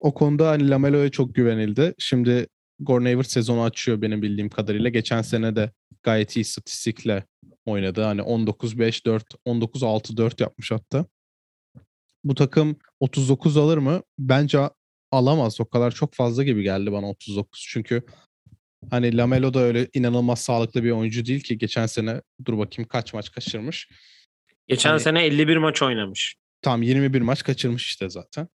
[0.00, 1.94] O konuda hani Lamelo'ya çok güvenildi.
[1.98, 2.46] Şimdi
[2.78, 4.88] Gordon Hayward sezonu açıyor benim bildiğim kadarıyla.
[4.88, 5.70] Geçen sene de
[6.02, 7.26] gayet iyi statistikle
[7.64, 8.02] oynadı.
[8.02, 11.06] Hani 19-5-4, 19-6-4 yapmış hatta.
[12.24, 14.02] Bu takım 39 alır mı?
[14.18, 14.58] Bence
[15.10, 15.60] alamaz.
[15.60, 17.66] O kadar çok fazla gibi geldi bana 39.
[17.68, 18.02] Çünkü
[18.90, 21.58] hani Lamelo da öyle inanılmaz sağlıklı bir oyuncu değil ki.
[21.58, 23.88] Geçen sene dur bakayım kaç maç kaçırmış.
[24.68, 26.36] Geçen hani, sene 51 maç oynamış.
[26.62, 28.48] Tam 21 maç kaçırmış işte zaten.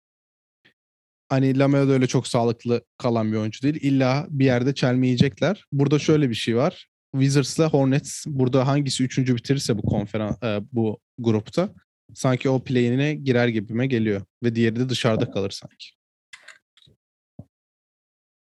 [1.31, 3.77] Hani Lamelo da öyle çok sağlıklı kalan bir oyuncu değil.
[3.81, 5.65] İlla bir yerde çelmeyecekler.
[5.71, 6.87] Burada şöyle bir şey var.
[7.13, 11.73] Wizards'la Hornets burada hangisi üçüncü bitirirse bu konferans e, bu grupta
[12.13, 15.87] sanki o play'ine girer gibime geliyor ve diğeri de dışarıda kalır sanki.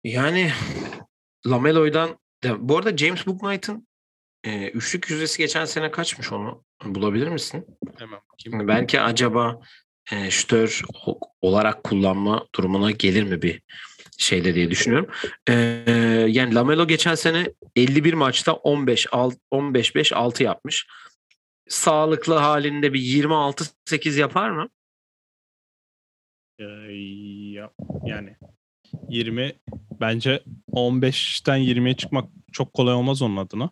[0.05, 0.51] Yani
[1.47, 2.19] Lamelo'dan
[2.59, 3.89] bu arada James Booknight'ın
[4.45, 7.67] e, üçlük yüzdesi geçen sene kaçmış onu bulabilir misin?
[7.99, 8.69] Hemen bakayım.
[8.69, 9.61] Belki acaba
[10.13, 10.31] e,
[11.43, 13.63] olarak kullanma durumuna gelir mi bir
[14.19, 15.11] şeyde diye düşünüyorum.
[15.49, 15.53] E,
[16.29, 19.07] yani Lamelo geçen sene 51 maçta 15
[19.51, 20.87] 15 5 6 yapmış.
[21.69, 24.69] Sağlıklı halinde bir 26 8 yapar mı?
[26.59, 26.65] Ee,
[28.05, 28.37] yani
[29.09, 29.53] 20
[30.01, 30.43] bence
[30.73, 33.71] 15'ten 20'ye çıkmak çok kolay olmaz onun adına.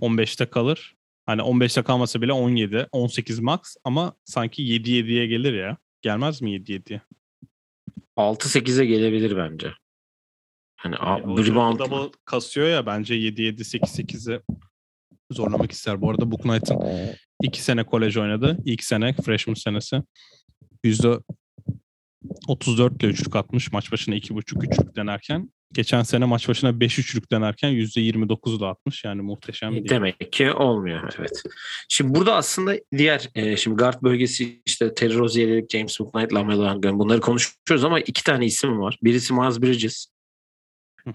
[0.00, 0.95] 15'te kalır.
[1.26, 5.76] Hani 15'te kalmasa bile 17, 18 max ama sanki 7-7'ye gelir ya.
[6.02, 7.00] Gelmez mi 7-7'ye?
[8.16, 9.72] 6-8'e gelebilir bence.
[10.76, 14.40] Hani yani rebound double kasıyor ya bence 7-7 8-8'i
[15.30, 16.00] zorlamak ister.
[16.00, 16.80] Bu arada Book Knight'ın
[17.42, 18.58] 2 sene kolej oynadı.
[18.64, 20.02] İlk sene freshman senesi.
[20.84, 21.22] %34
[23.00, 23.72] ile üçlük atmış.
[23.72, 29.04] Maç başına 2.5 üçlük denerken geçen sene maç başına 5 üçlük denerken %29 da atmış.
[29.04, 31.14] Yani muhteşem bir Demek ki olmuyor.
[31.18, 31.42] Evet.
[31.88, 36.98] Şimdi burada aslında diğer e, şimdi guard bölgesi işte Terry Rozier, James McKnight, Lamelo Langdon
[36.98, 38.98] bunları konuşuyoruz ama iki tane isim var.
[39.02, 40.06] Birisi Miles Bridges.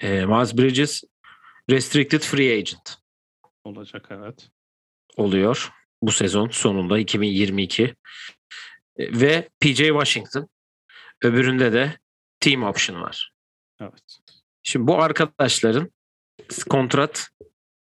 [0.02, 1.04] e, Miles Bridges
[1.70, 2.96] restricted free agent.
[3.64, 4.50] Olacak evet.
[5.18, 5.72] Oluyor
[6.02, 7.84] bu sezon sonunda 2022.
[7.84, 10.50] E, ve PJ Washington.
[11.24, 12.00] Öbüründe de
[12.40, 13.34] team option var.
[13.82, 14.20] Evet.
[14.64, 15.92] Şimdi bu arkadaşların
[16.70, 17.28] kontrat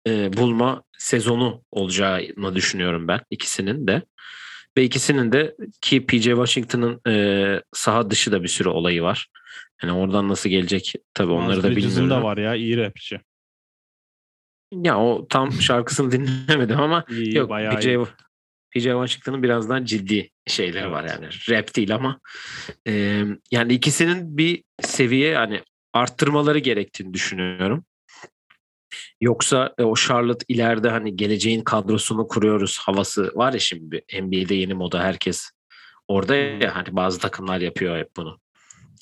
[0.06, 4.02] e, bulma sezonu olacağını düşünüyorum ben ikisinin de.
[4.76, 9.28] Ve ikisinin de ki PJ Washington'ın e, saha dışı da bir sürü olayı var.
[9.82, 12.10] Yani oradan nasıl gelecek tabii onları da bilmiyorum.
[12.10, 13.20] da var ya iyi rapçi.
[14.72, 17.98] Ya o tam şarkısını dinlemedim ama iyi, yok PJ, iyi.
[18.70, 20.92] PJ Washington'ın birazdan ciddi şeyleri evet.
[20.92, 21.28] var yani.
[21.50, 22.20] Rap değil ama
[22.86, 25.62] e, yani ikisinin bir seviye yani
[25.92, 27.84] arttırmaları gerektiğini düşünüyorum.
[29.20, 34.74] Yoksa e, o Charlotte ileride hani geleceğin kadrosunu kuruyoruz havası var ya şimdi NBA'de yeni
[34.74, 35.50] moda herkes
[36.08, 36.60] orada hmm.
[36.60, 38.40] ya hani bazı takımlar yapıyor hep bunu.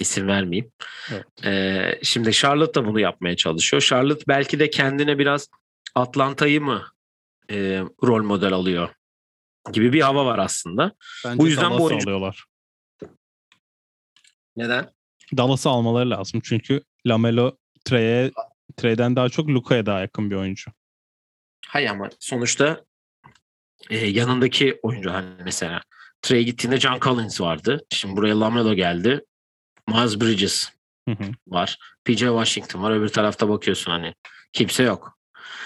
[0.01, 0.72] İsim vermeyeyim.
[1.12, 1.24] Evet.
[1.45, 3.82] Ee, şimdi Charlotte da bunu yapmaya çalışıyor.
[3.82, 5.49] Charlotte belki de kendine biraz
[5.95, 6.84] Atlanta'yı mı
[7.51, 8.89] e, rol model alıyor
[9.72, 10.93] gibi bir hava var aslında.
[11.24, 12.05] Bence bu yüzden bu oyuncu...
[12.05, 12.45] alıyorlar.
[14.57, 14.91] Neden?
[15.36, 18.30] Dallas'ı almaları lazım çünkü Lamelo Trey'e
[18.76, 20.70] Trey'den daha çok Luka'ya daha yakın bir oyuncu.
[21.66, 22.84] Hayır ama sonuçta
[23.90, 25.82] e, yanındaki oyuncu hani mesela
[26.22, 27.86] Trey gittiğinde John Collins vardı.
[27.90, 29.24] Şimdi buraya Lamelo geldi.
[29.88, 30.70] Miles Bridges
[31.08, 31.30] hı hı.
[31.46, 31.78] var.
[32.04, 32.90] PJ Washington var.
[32.90, 34.14] Öbür tarafta bakıyorsun hani
[34.52, 35.18] kimse yok.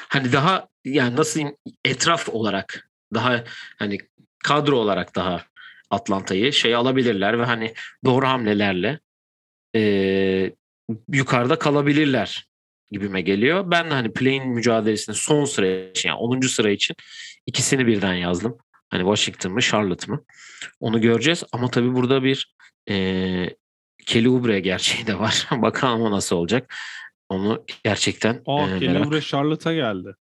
[0.08, 3.44] Hani daha yani nasıl diyeyim etraf olarak daha
[3.78, 3.98] hani
[4.44, 5.44] kadro olarak daha
[5.90, 9.00] Atlanta'yı şey alabilirler ve hani doğru hamlelerle
[9.76, 10.52] e,
[11.12, 12.46] yukarıda kalabilirler
[12.90, 13.70] gibime geliyor.
[13.70, 16.40] Ben de hani play'in mücadelesinde son sıra için yani 10.
[16.40, 16.96] sıra için
[17.46, 18.58] ikisini birden yazdım.
[18.90, 20.24] Hani Washington mı Charlotte mı?
[20.80, 22.54] Onu göreceğiz ama tabii burada bir
[22.90, 22.94] e,
[24.06, 25.48] Kelly Oubre gerçeği de var.
[25.52, 26.74] Bakalım o nasıl olacak.
[27.28, 30.14] Onu gerçekten Aa, e, Kelly Oubre Charlotte'a geldi.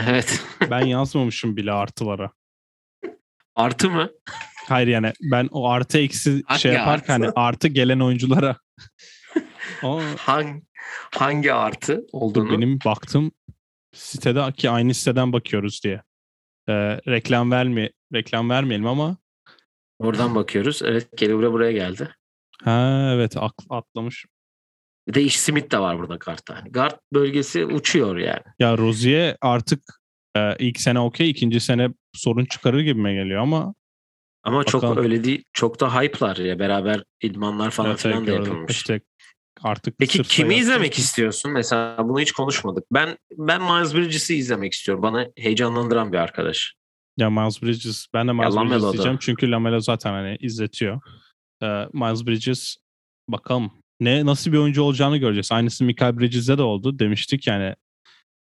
[0.00, 0.42] Evet.
[0.70, 2.30] ben yazmamışım bile artılara.
[3.54, 4.10] Artı mı?
[4.68, 7.24] Hayır yani ben o artı eksi hangi şey yaparken artı?
[7.24, 8.56] hani artı gelen oyunculara.
[10.18, 10.62] Hangi,
[11.14, 12.50] hangi artı olduğunu?
[12.50, 13.32] Benim baktım
[13.92, 16.02] sitede ki aynı siteden bakıyoruz diye.
[16.68, 16.72] Ee,
[17.08, 19.16] reklam verme reklam vermeyelim ama
[19.98, 20.82] Oradan bakıyoruz.
[20.84, 22.14] Evet Kelly buraya geldi.
[22.64, 23.36] Ha evet
[23.70, 24.26] atlamış.
[25.08, 26.56] Bir de Ish Smith de var burada kartta.
[26.56, 28.42] Hani guard bölgesi uçuyor yani.
[28.58, 29.82] Ya Rozier artık
[30.36, 33.74] e, ilk sene okey, ikinci sene sorun çıkarır gibime geliyor ama
[34.42, 35.04] Ama çok Bakalım.
[35.04, 35.44] öyle değil.
[35.52, 36.58] Çok da hype'lar ya.
[36.58, 38.72] Beraber idmanlar falan evet, filan da yapılmış.
[38.76, 39.00] İşte
[39.62, 41.52] artık Peki kimi izlemek istiyorsun?
[41.52, 42.84] Mesela bunu hiç konuşmadık.
[42.92, 45.02] Ben ben Miles Bridges'i izlemek istiyorum.
[45.02, 46.74] Bana heyecanlandıran bir arkadaş.
[47.16, 48.92] Ya Miles Bridges, ben de Miles Lamelo Bridges da.
[48.92, 51.00] diyeceğim çünkü Lamelo zaten hani izletiyor.
[51.62, 52.76] Ee, Miles Bridges
[53.28, 55.52] bakalım ne nasıl bir oyuncu olacağını göreceğiz.
[55.52, 56.98] Aynısı Michael Bridges'e de oldu.
[56.98, 57.74] Demiştik yani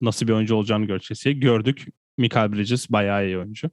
[0.00, 1.34] nasıl bir oyuncu olacağını göreceğiz diye.
[1.34, 1.86] Gördük.
[2.18, 3.70] Michael Bridges bayağı iyi oyuncu.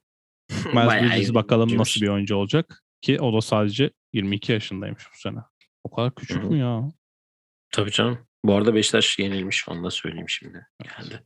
[0.74, 5.40] Miles Bridges bakalım nasıl bir oyuncu olacak ki o da sadece 22 yaşındaymış bu sene.
[5.84, 6.90] O kadar küçük mü ya?
[7.72, 8.18] Tabii canım.
[8.46, 9.70] Bu arada Beşiktaş yenilmiş.
[9.70, 10.68] Onu da söyleyeyim şimdi.
[10.84, 11.24] Geldi.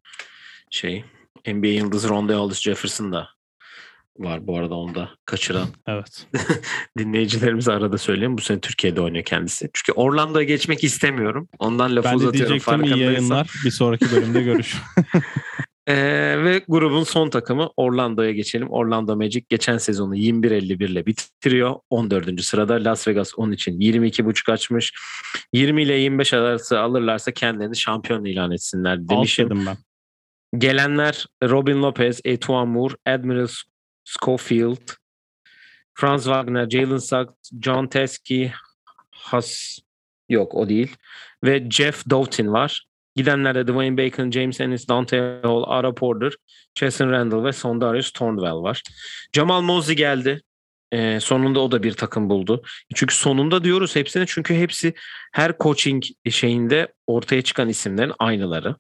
[0.70, 1.04] Şey
[1.48, 3.30] NBA yıldızı Rondae Hollis Jefferson da
[4.18, 6.28] var bu arada onu da kaçıran Evet.
[6.98, 8.38] dinleyicilerimize arada söyleyeyim.
[8.38, 9.70] Bu sene Türkiye'de oynuyor kendisi.
[9.74, 11.50] Çünkü Orlando'ya geçmek istemiyorum.
[11.60, 12.50] Ondan lafı Ben de uzatıyorum.
[12.50, 13.52] diyecektim iyi yayınlar.
[13.66, 14.84] Bir sonraki bölümde görüşürüz.
[15.88, 18.70] Ee, ve grubun son takımı Orlando'ya geçelim.
[18.70, 21.76] Orlando Magic geçen sezonu 21-51 ile bitiriyor.
[21.90, 22.42] 14.
[22.42, 24.94] sırada Las Vegas onun için 22.5 açmış.
[25.54, 29.50] 20 ile 25 arası alırlarsa kendilerini şampiyon ilan etsinler demişim.
[29.50, 29.78] ben.
[30.58, 33.48] Gelenler Robin Lopez, Etuan Moore, Admiral
[34.06, 34.92] Schofield,
[35.94, 38.52] Franz Wagner, Jalen Suggs, John Teskey,
[39.12, 39.80] Has
[40.30, 40.96] yok o değil
[41.44, 42.88] ve Jeff Doughtin var.
[43.16, 46.34] Gidenlerde Dwayne Bacon, James Ennis, Dante Hall, Ara Porter,
[46.76, 48.84] Jason Randall ve Sondarius Thornwell var.
[49.36, 50.42] Jamal Mosley geldi.
[50.92, 52.62] Ee, sonunda o da bir takım buldu.
[52.96, 54.94] Çünkü sonunda diyoruz hepsine çünkü hepsi
[55.32, 58.76] her coaching şeyinde ortaya çıkan isimlerin aynıları.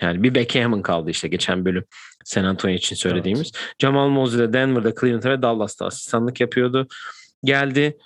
[0.00, 1.84] Yani bir Becky Hammond kaldı işte geçen bölüm
[2.24, 3.52] San Antonio için söylediğimiz.
[3.78, 6.86] Jamal Mosley de Denver'da, Cleveland'da ve Dallas'ta asistanlık yapıyordu.
[7.44, 7.98] Geldi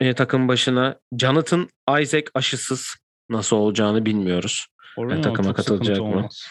[0.00, 0.98] e, takım başına.
[1.18, 1.68] Jonathan
[2.00, 2.94] Isaac aşısız
[3.28, 4.66] nasıl olacağını bilmiyoruz.
[4.96, 6.04] Oraya takıma katılacak mı?
[6.04, 6.46] olmaz.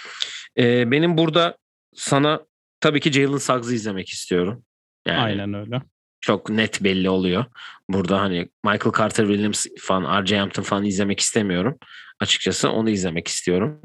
[0.57, 1.57] E, benim burada
[1.95, 2.41] sana
[2.79, 4.63] tabii ki Jalen Suggs'ı izlemek istiyorum.
[5.07, 5.81] Yani Aynen öyle.
[6.21, 7.45] çok net belli oluyor.
[7.89, 10.37] Burada hani Michael Carter Williams falan, R.J.
[10.37, 11.77] Hampton falan izlemek istemiyorum.
[12.19, 13.81] Açıkçası onu izlemek istiyorum.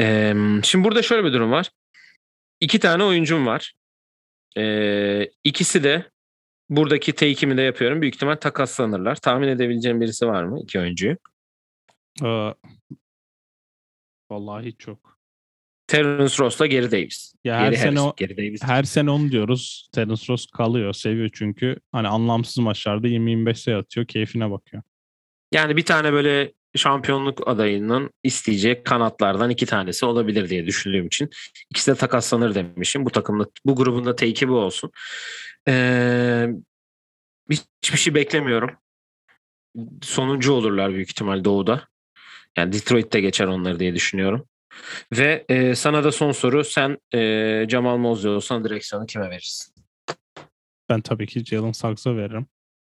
[0.00, 1.70] Ee, şimdi burada şöyle bir durum var.
[2.60, 3.74] İki tane oyuncum var.
[4.58, 6.10] Ee, ikisi de
[6.70, 8.02] buradaki take'imi de yapıyorum.
[8.02, 9.16] Büyük ihtimal takaslanırlar.
[9.16, 10.60] Tahmin edebileceğim birisi var mı?
[10.62, 11.16] iki oyuncuyu.
[12.24, 12.54] Ee,
[14.30, 15.16] vallahi çok.
[15.86, 17.34] Terence Ross'la Gary Davis.
[17.44, 18.00] Ya her Gary sene Harris.
[18.00, 18.62] o- Gary Davis.
[18.62, 19.88] Her sene onu diyoruz.
[19.92, 24.82] Terence Ross kalıyor, seviyor çünkü hani anlamsız maçlarda 20-25 sayı atıyor, keyfine bakıyor.
[25.52, 31.30] Yani bir tane böyle şampiyonluk adayının isteyeceği kanatlardan iki tanesi olabilir diye düşündüğüm için
[31.70, 33.04] ikisi de takaslanır demişim.
[33.04, 34.90] Bu takımda bu grubunda take'i bu olsun.
[35.68, 36.48] Ee,
[37.50, 38.70] hiçbir şey beklemiyorum.
[40.02, 41.88] Sonuncu olurlar büyük ihtimal doğuda.
[42.56, 44.48] Yani Detroit'te geçer onları diye düşünüyorum.
[45.12, 46.64] Ve e, sana da son soru.
[46.64, 49.74] Sen e, Jamal Mosley olsan direksiyonu kime verirsin?
[50.88, 52.46] Ben tabii ki Jalen Suggs'a veririm.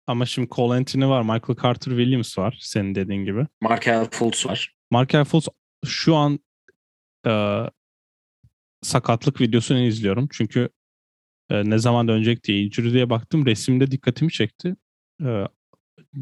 [0.08, 3.48] Ama şimdi Cole Anthony var, Michael Carter Williams var senin dediğin gibi.
[3.62, 4.76] Markel Fultz var.
[4.92, 5.48] Markel Fultz
[5.86, 6.40] şu an
[7.28, 7.64] e,
[8.82, 10.28] sakatlık videosunu izliyorum.
[10.32, 10.70] Çünkü
[11.50, 13.46] e, ne zaman dönecek diye injury diye baktım.
[13.46, 14.76] Resimde dikkatimi çekti.
[15.26, 15.48] E,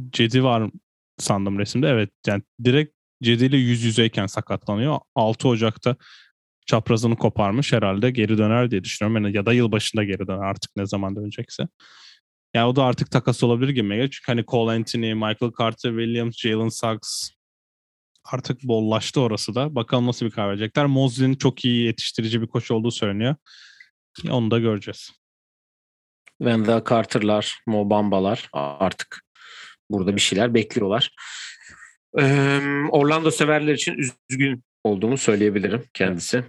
[0.09, 0.71] Cedi var
[1.17, 1.87] sandım resimde.
[1.87, 4.99] Evet yani direkt Cedi ile yüz yüzeyken sakatlanıyor.
[5.15, 5.95] 6 Ocak'ta
[6.65, 9.23] çaprazını koparmış herhalde geri döner diye düşünüyorum.
[9.23, 11.67] Yani ya da yılbaşında geri döner artık ne zaman dönecekse.
[12.53, 14.09] Yani o da artık takas olabilir gibi geliyor.
[14.11, 17.29] Çünkü hani Cole Anthony, Michael Carter Williams, Jalen Suggs
[18.25, 19.75] artık bollaştı orası da.
[19.75, 20.85] Bakalım nasıl bir karar verecekler.
[20.85, 23.35] Mosley'nin çok iyi yetiştirici bir koç olduğu söyleniyor.
[24.29, 25.11] Onu da göreceğiz.
[26.37, 29.21] Wendell Carter'lar, Mo Bamba'lar artık
[29.89, 31.11] burada bir şeyler bekliyorlar.
[32.19, 32.59] Ee,
[32.89, 33.97] Orlando severler için
[34.29, 36.43] üzgün olduğumu söyleyebilirim kendisi.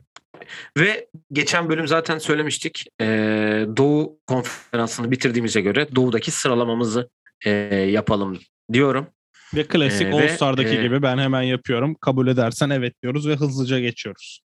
[0.79, 2.87] Ve geçen bölüm zaten söylemiştik.
[3.01, 7.11] Ee, Doğu konferansını bitirdiğimize göre Doğu'daki sıralamamızı
[7.45, 7.51] e,
[7.91, 8.39] yapalım
[8.73, 9.07] diyorum.
[9.55, 11.95] Ve klasik Ee, All Star'daki e, gibi ben hemen yapıyorum.
[11.95, 14.41] Kabul edersen evet diyoruz ve hızlıca geçiyoruz.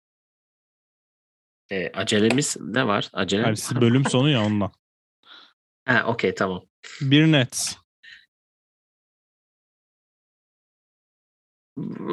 [1.73, 3.11] Ee, acelemiz ne var?
[3.13, 3.43] Acele.
[3.43, 4.73] Yani bölüm sonu ya ondan.
[5.85, 6.63] ha, okey tamam.
[7.01, 7.77] Bir net.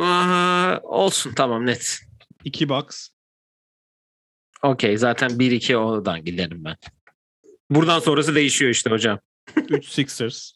[0.03, 1.99] Aa, olsun tamam net.
[2.43, 3.09] iki box.
[4.63, 6.77] Okey zaten 1-2 oradan giderim ben.
[7.69, 9.19] Buradan sonrası değişiyor işte hocam.
[9.69, 10.51] Üç Sixers.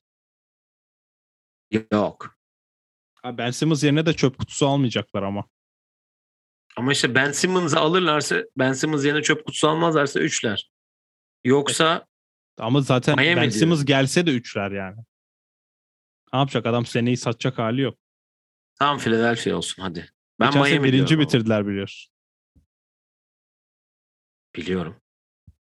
[1.92, 2.38] Yok.
[3.22, 5.46] Ha, Ben Simmons yerine de çöp kutusu almayacaklar ama.
[6.78, 10.72] Ama işte Ben Simmons'ı alırlarsa Ben Simmons yerine çöp kutusu almazlarsa üçler.
[11.44, 12.08] Yoksa
[12.58, 13.50] Ama zaten Miami Ben.
[13.50, 14.98] Simmons gelse de üçler yani.
[16.34, 17.98] Ne yapacak adam seneyi satacak hali yok.
[18.80, 20.10] Tamam Philadelphia olsun hadi.
[20.40, 21.28] Ben Geçen Miami birinci diyorum ama.
[21.28, 22.14] bitirdiler biliyorsun.
[24.56, 25.02] Biliyorum.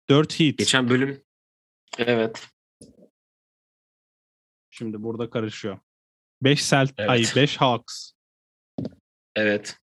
[0.09, 0.57] 4 Heat.
[0.57, 1.23] Geçen bölüm
[1.97, 2.47] evet.
[4.69, 5.79] Şimdi burada karışıyor.
[6.41, 7.09] 5 Celt Evet.
[7.09, 8.11] ay 5 Hawks.
[9.35, 9.79] Evet.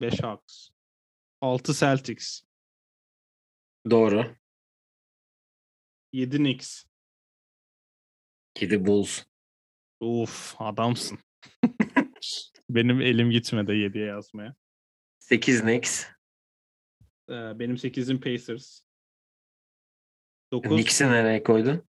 [0.00, 0.68] 5 Hawks.
[1.40, 2.42] 6 Celtics.
[3.90, 4.36] Doğru.
[6.12, 6.84] 7 Knicks.
[8.54, 9.22] Kedi Bulls.
[10.00, 11.18] Uf adamsın.
[12.70, 14.54] Benim elim gitmedi 7'ye yazmaya.
[15.18, 16.06] 8 Knicks.
[17.28, 18.80] Ee, benim 8'im Pacers.
[20.52, 21.88] 9 Knicks'i nereye koydun?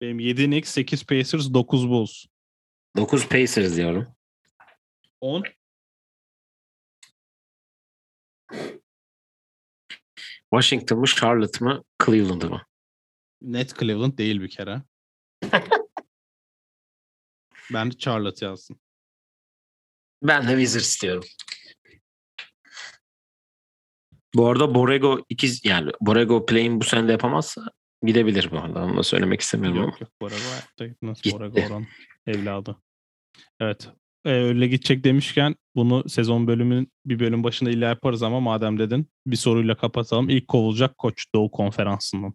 [0.00, 2.26] benim 7 Knicks, 8 Pacers, 9 Bulls.
[2.96, 4.06] 9 Pacers diyorum.
[5.20, 5.44] 10
[10.50, 12.62] Washington mı Charlotte mı Cleveland mı?
[13.42, 14.82] net Cleveland değil bir kere.
[17.72, 18.80] ben de Charlotte yazdım.
[20.22, 21.24] Ben de Wizards diyorum.
[24.34, 27.62] Bu arada Borrego ikiz yani Borrego play'in bu sene de yapamazsa
[28.02, 28.84] gidebilir bu arada.
[28.84, 29.86] Onu da söylemek istemiyorum ama.
[29.90, 31.22] Yok yok Bora hayatta gitmez.
[31.22, 31.36] Gitti.
[31.36, 31.86] Bora Goran
[32.26, 32.76] evladı.
[33.60, 33.88] Evet.
[34.24, 39.10] Ee, öyle gidecek demişken bunu sezon bölümünün bir bölüm başında illa yaparız ama madem dedin
[39.26, 40.28] bir soruyla kapatalım.
[40.28, 42.34] İlk kovulacak koç Doğu Konferansı'ndan.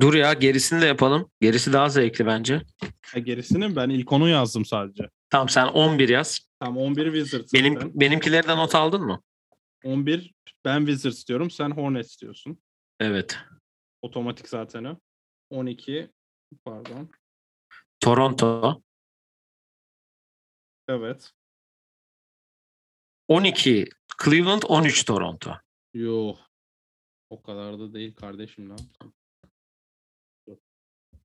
[0.00, 1.30] Dur ya gerisini de yapalım.
[1.40, 2.62] Gerisi daha zevkli bence.
[3.06, 5.08] Ha, gerisini ben ilk onu yazdım sadece.
[5.30, 6.40] Tamam sen 11 yaz.
[6.64, 7.52] Tamam 11 Wizards.
[7.54, 8.00] Benim zaten.
[8.00, 9.22] benimkileri de not aldın mı?
[9.84, 10.34] 11
[10.64, 11.50] ben Wizards diyorum.
[11.50, 12.58] Sen Hornets diyorsun.
[13.00, 13.38] Evet.
[14.02, 14.98] Otomatik zaten o.
[15.50, 16.10] 12
[16.64, 17.10] pardon.
[18.00, 18.82] Toronto.
[20.88, 21.32] Evet.
[23.28, 23.88] 12
[24.24, 25.52] Cleveland 13 Toronto.
[25.94, 26.38] Yok.
[27.30, 28.78] O kadar da değil kardeşim lan.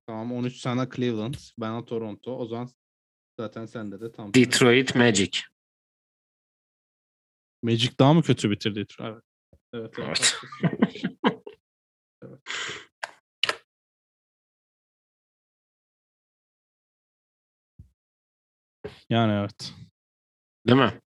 [0.06, 1.34] Tamam 13 sana Cleveland.
[1.58, 2.36] Bana Toronto.
[2.36, 2.68] O zaman
[3.40, 4.34] zaten sende de tam.
[4.34, 5.38] Detroit Magic.
[7.62, 9.24] Magic daha mı kötü bitirdi Detroit?
[9.74, 9.98] Evet.
[9.98, 9.98] Evet.
[9.98, 10.36] evet.
[19.10, 19.74] Yani evet.
[20.66, 21.00] Değil mi?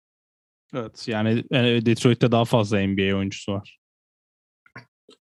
[0.74, 1.44] Evet yani
[1.86, 3.80] Detroit'te daha fazla NBA oyuncusu var.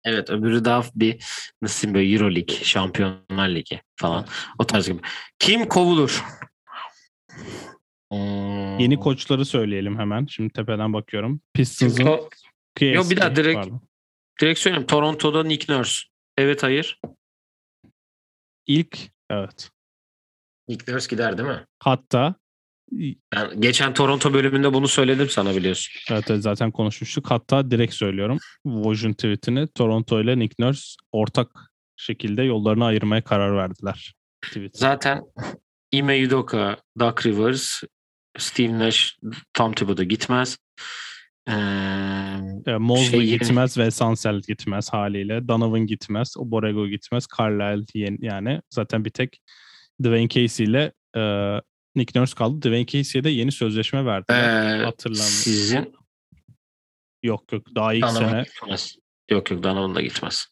[0.04, 1.26] Evet öbürü daha bir
[1.62, 4.28] nasıl diyeyim böyle Euroleague, Şampiyonlar Ligi falan.
[4.60, 5.02] O tarz gibi.
[5.40, 6.24] Kim kovulur?
[8.12, 8.80] Hmm.
[8.80, 10.26] Yeni koçları söyleyelim hemen.
[10.26, 11.42] Şimdi tepeden bakıyorum.
[11.54, 12.32] Pistons'ın Yok,
[12.82, 13.82] bir daha direkt- pardon.
[14.42, 14.88] Direkt söyleyeyim.
[14.88, 16.00] Toronto'da Nick Nurse.
[16.38, 17.00] Evet hayır.
[18.68, 19.70] İlk evet.
[20.68, 21.66] Nick Nurse gider değil mi?
[21.80, 22.36] Hatta
[23.34, 25.94] Ben geçen Toronto bölümünde bunu söyledim sana biliyorsun.
[26.12, 27.32] evet, evet, zaten konuşmuştuk.
[27.32, 28.38] Hatta direkt söylüyorum.
[28.64, 31.52] Woj'un tweetini Toronto ile Nick Nurse ortak
[31.96, 34.14] şekilde yollarını ayırmaya karar verdiler.
[34.42, 34.78] Tweet.
[34.78, 35.22] Zaten
[35.92, 37.84] Ime Udoka, Doug Rivers,
[38.38, 39.18] Steve Nash,
[39.54, 40.58] Tom Thibodeau gitmez.
[41.48, 41.54] Ee,
[42.68, 45.48] E, Mosley Şey gitmez ve Sansel gitmez haliyle.
[45.48, 46.34] Donovan gitmez.
[46.38, 47.28] O Borrego gitmez.
[47.40, 49.42] Carlisle yani zaten bir tek
[50.04, 51.22] Dwayne Casey ile e,
[51.96, 52.62] Nick Nurse kaldı.
[52.62, 54.44] Dwayne Casey'e de yeni sözleşme verdiler.
[54.80, 55.32] ee, Hatırlamıyorum.
[55.34, 55.94] sizin
[57.24, 58.44] Yok yok daha ilk Donovan sene.
[58.44, 58.96] gitmez.
[59.32, 60.48] Yok yok Donovan da gitmez.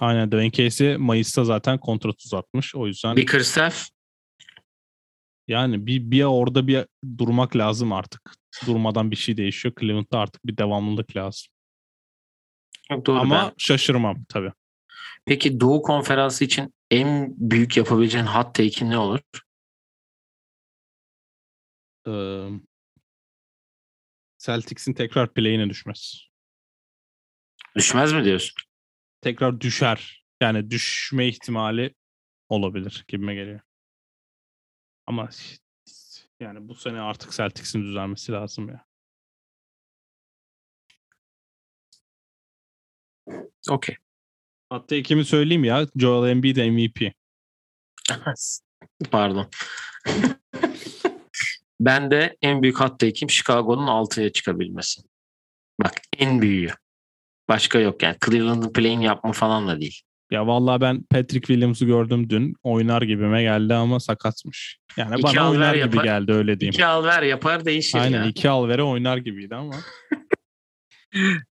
[0.00, 2.74] Aynen Dwayne Casey Mayıs'ta zaten kontrat uzatmış.
[2.74, 3.88] O yüzden Bickerstaff
[5.48, 6.86] yani bir, bir orada bir
[7.18, 8.32] durmak lazım artık.
[8.66, 9.74] Durmadan bir şey değişiyor.
[9.80, 11.46] Cleveland'da artık bir devamlılık lazım.
[12.88, 13.18] çok doğru.
[13.18, 14.52] Ama ben- şaşırmam tabii.
[15.26, 19.20] Peki Doğu Konferansı için en büyük yapabileceğin hot take'in ne olur?
[22.08, 22.48] Ee,
[24.38, 26.28] Celtics'in tekrar play'ine düşmez.
[27.76, 28.54] Düşmez mi diyorsun?
[29.20, 30.24] Tekrar düşer.
[30.40, 31.94] Yani düşme ihtimali
[32.48, 33.60] olabilir gibime geliyor.
[35.06, 35.28] Ama
[36.40, 38.86] yani bu sene artık Celtics'in düzelmesi lazım ya.
[43.70, 43.96] Okey.
[44.70, 45.86] Hatta kimi söyleyeyim ya.
[45.96, 47.12] Joel Embiid MVP.
[49.10, 49.50] Pardon.
[51.80, 55.02] ben de en büyük hot take'im Chicago'nun 6'ya çıkabilmesi.
[55.82, 56.70] Bak en büyüğü.
[57.48, 58.16] Başka yok yani.
[58.26, 60.02] Cleveland'ın play'in yapma falan da değil.
[60.30, 62.54] Ya vallahi ben Patrick Williams'ı gördüm dün.
[62.62, 64.78] Oynar gibime geldi ama sakatmış.
[64.96, 66.04] Yani İki bana oynar ver gibi yapar.
[66.04, 66.72] geldi öyle diyeyim.
[66.72, 68.28] İki al ver yapar değişir Aynen ya.
[68.28, 69.74] iki al vere oynar gibiydi ama.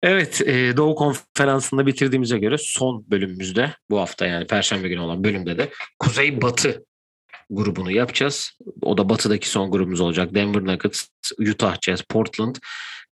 [0.04, 5.58] Evet e, Doğu Konferansı'nda bitirdiğimize göre son bölümümüzde bu hafta yani Perşembe günü olan bölümde
[5.58, 6.86] de Kuzey Batı
[7.50, 8.52] grubunu yapacağız.
[8.82, 10.36] O da batıdaki son grubumuz olacak.
[10.36, 11.08] Denver Nuggets,
[11.40, 12.56] Utah Jazz, Portland,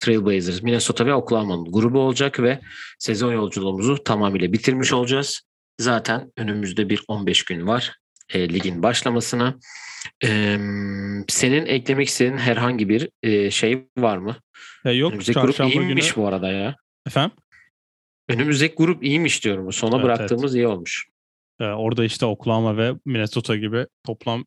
[0.00, 2.60] Trailblazers, Minnesota ve Oklahoma'nın grubu olacak ve
[2.98, 5.40] sezon yolculuğumuzu tamamıyla bitirmiş olacağız.
[5.80, 7.92] Zaten önümüzde bir 15 gün var.
[8.34, 9.58] e, ligin başlamasına.
[10.24, 10.28] E,
[11.28, 14.36] senin eklemek istediğin herhangi bir e, şey var mı?
[14.84, 16.24] E, yok Önümüzdeki grup iyiymiş günü.
[16.24, 16.76] bu arada ya.
[17.06, 17.36] Efendim?
[18.28, 19.72] Önümüzdeki grup iyiymiş diyorum.
[19.72, 21.06] Sona Evet, bıraktığımız iyi olmuş.
[21.60, 24.44] E, orada işte Oklahoma ve Minnesota gibi toplam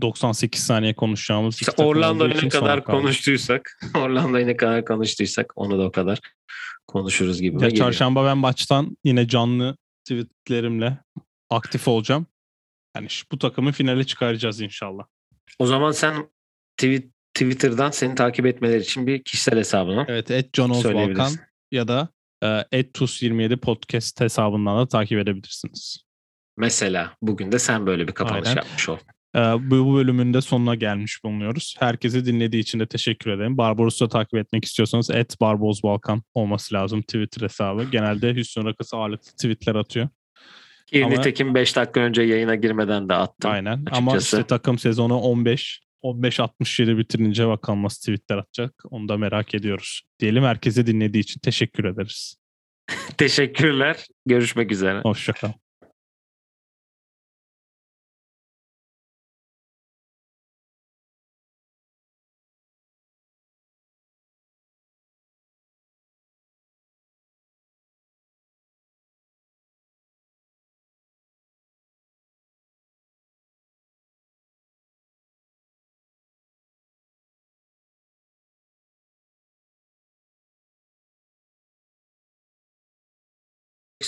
[0.00, 5.92] 98 saniye konuşacağımız İşte olduğu ne kadar konuştuysak, Orlando'yu ne kadar konuştuysak onu da o
[5.92, 6.20] kadar
[6.86, 7.64] konuşuruz gibi.
[7.64, 10.98] Ya çarşamba ben maçtan yine canlı tweetlerimle
[11.50, 12.26] aktif olacağım.
[12.96, 15.04] Yani şu, bu takımı finale çıkaracağız inşallah.
[15.58, 16.30] O zaman sen
[16.76, 21.32] tweet, Twitter'dan seni takip etmeleri için bir kişisel hesabına Evet et Oz Balkan
[21.70, 22.08] ya da
[22.42, 26.04] e, et Tus27 podcast hesabından da takip edebilirsiniz.
[26.56, 28.56] Mesela bugün de sen böyle bir kapanış Aynen.
[28.56, 28.98] yapmış ol.
[29.36, 31.74] E, bu, bölümün de sonuna gelmiş bulunuyoruz.
[31.78, 33.58] Herkesi dinlediği için de teşekkür ederim.
[33.58, 37.84] Barbaros'u da takip etmek istiyorsanız et Barbaros Balkan olması lazım Twitter hesabı.
[37.84, 40.08] Genelde Houston Rockets ağırlıklı tweetler atıyor.
[40.86, 43.50] Ki Ama- nitekim 5 dakika önce yayına girmeden de attım.
[43.50, 44.36] Aynen ama açıkçası.
[44.36, 48.74] işte takım sezonu 15 15-67 bitirince bakalım nasıl tweetler atacak.
[48.90, 50.02] Onu da merak ediyoruz.
[50.20, 52.36] Diyelim herkese dinlediği için teşekkür ederiz.
[53.16, 54.06] Teşekkürler.
[54.26, 55.00] Görüşmek üzere.
[55.00, 55.54] Hoşçakalın.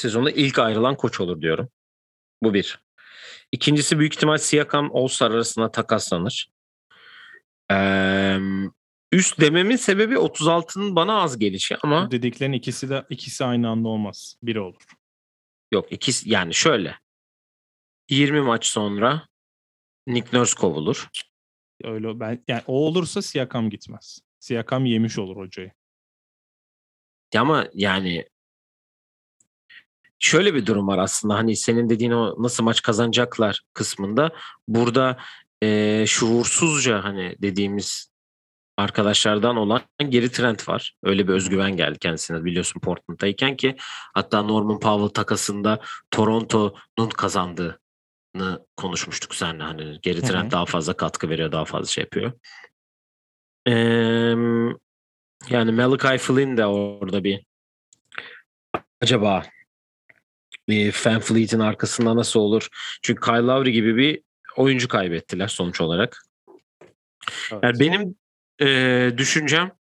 [0.00, 1.68] Sezonda ilk ayrılan koç olur diyorum.
[2.42, 2.80] Bu bir.
[3.52, 6.50] İkincisi büyük ihtimal Siakam All-Star arasında takaslanır.
[7.70, 8.38] Ee,
[9.12, 13.88] üst dememin sebebi 36'nın bana az gelişi ama Bu dediklerin ikisi de ikisi aynı anda
[13.88, 14.36] olmaz.
[14.42, 14.82] Biri olur.
[15.72, 16.98] yok ikisi yani şöyle
[18.10, 19.28] 20 maç sonra
[20.06, 21.08] Nick Nurse kovulur.
[21.84, 24.18] Öyle ben yani o olursa Siakam gitmez.
[24.38, 25.72] Siakam yemiş olur hocayı.
[27.36, 28.28] Ama yani
[30.20, 34.30] şöyle bir durum var aslında hani senin dediğin o nasıl maç kazanacaklar kısmında
[34.68, 35.16] burada
[35.62, 38.10] eee, şuursuzca hani dediğimiz
[38.78, 40.94] arkadaşlardan olan geri trend var.
[41.02, 43.76] Öyle bir özgüven geldi kendisine biliyorsun Portland'dayken ki
[44.14, 47.78] hatta Norman Powell takasında Toronto'nun kazandığını
[48.76, 52.32] konuşmuştuk seninle hani geri trend daha fazla katkı veriyor daha fazla şey yapıyor.
[53.66, 54.74] Eee,
[55.50, 57.44] yani Malachi Flynn de orada bir
[59.00, 59.42] acaba
[60.70, 62.68] e, Fan Fleet'in arkasında nasıl olur?
[63.02, 64.22] Çünkü Kyle Lowry gibi bir
[64.56, 66.22] oyuncu kaybettiler sonuç olarak.
[67.62, 68.14] Yani benim
[68.60, 69.72] e, düşüncem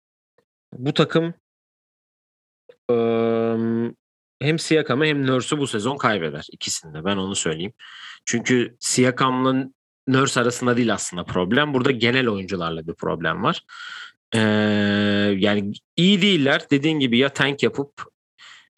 [0.73, 1.33] bu takım
[2.91, 2.95] e,
[4.41, 6.47] hem Siakam'ı hem Nurse'u bu sezon kaybeder.
[6.51, 7.73] ikisini de ben onu söyleyeyim.
[8.25, 9.69] Çünkü Siakam'la
[10.09, 11.73] Nurse arasında değil aslında problem.
[11.73, 13.63] Burada genel oyuncularla bir problem var.
[14.33, 14.39] E,
[15.37, 16.61] yani iyi değiller.
[16.71, 18.03] Dediğin gibi ya tank yapıp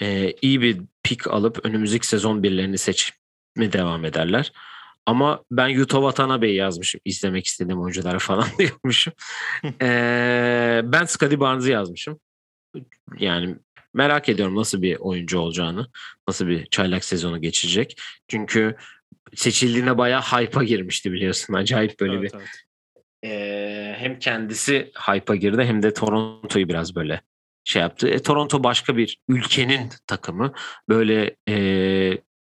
[0.02, 0.82] e, iyi bir
[1.12, 4.52] pick alıp önümüzdeki sezon birilerini seçme devam ederler.
[5.06, 7.02] Ama ben Yuto Watanabe'yi yazmışım.
[7.06, 9.14] izlemek istediğim oyunculara falan diyormuşum.
[9.82, 12.20] Ee, ben Scottie Barnes'ı yazmışım.
[13.20, 13.56] Yani
[13.94, 15.88] merak ediyorum nasıl bir oyuncu olacağını.
[16.28, 18.02] Nasıl bir çaylak sezonu geçirecek.
[18.28, 18.76] Çünkü
[19.36, 21.54] seçildiğinde bayağı hype'a girmişti biliyorsun.
[21.62, 22.50] Acayip böyle Evet, bir evet.
[23.26, 27.22] ee, hem kendisi hype'a girdi hem de Toronto'yu biraz böyle
[27.64, 28.08] şey yaptı.
[28.08, 30.54] E, Toronto başka bir ülkenin takımı.
[30.90, 31.56] Böyle e,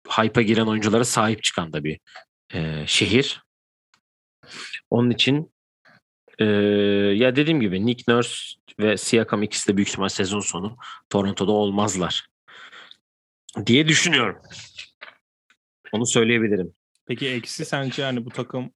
[0.10, 1.99] hype'a giren oyunculara sahip çıkan da bir
[2.53, 3.43] e, şehir.
[4.89, 5.51] Onun için
[6.39, 6.45] e,
[7.16, 10.78] ya dediğim gibi Nick Nurse ve Siakam ikisi de büyük ihtimal sezon sonu
[11.10, 12.28] Toronto'da olmazlar
[13.66, 14.41] diye düşünüyorum.
[15.91, 16.74] Onu söyleyebilirim.
[17.05, 18.72] Peki eksi sence yani bu takım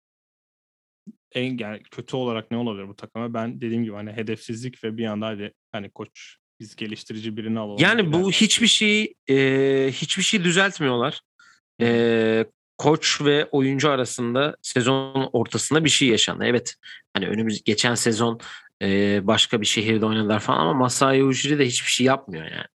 [1.32, 3.34] en yani kötü olarak ne olabilir bu takıma?
[3.34, 7.78] Ben dediğim gibi hani hedefsizlik ve bir anda hadi hani koç biz geliştirici birini alalım.
[7.80, 9.36] Yani bu hiçbir şey e,
[9.92, 11.22] hiçbir şey düzeltmiyorlar.
[11.82, 12.46] E,
[12.78, 16.46] koç ve oyuncu arasında sezon ortasında bir şey yaşandı.
[16.46, 16.76] Evet
[17.14, 18.40] hani önümüz geçen sezon
[18.82, 22.66] e, başka bir şehirde oynadılar falan ama Masai Ujiri de hiçbir şey yapmıyor yani.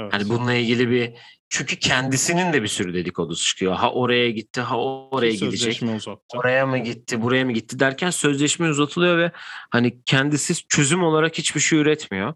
[0.00, 0.12] Evet.
[0.12, 1.12] Hani bununla ilgili bir
[1.48, 3.74] çünkü kendisinin de bir sürü dedikodusu çıkıyor.
[3.74, 5.58] Ha oraya gitti, ha oraya gidecek.
[5.58, 6.38] Sözleşme uzattı.
[6.38, 9.32] Oraya mı gitti, buraya mı gitti derken sözleşme uzatılıyor ve
[9.70, 12.34] hani kendisi çözüm olarak hiçbir şey üretmiyor.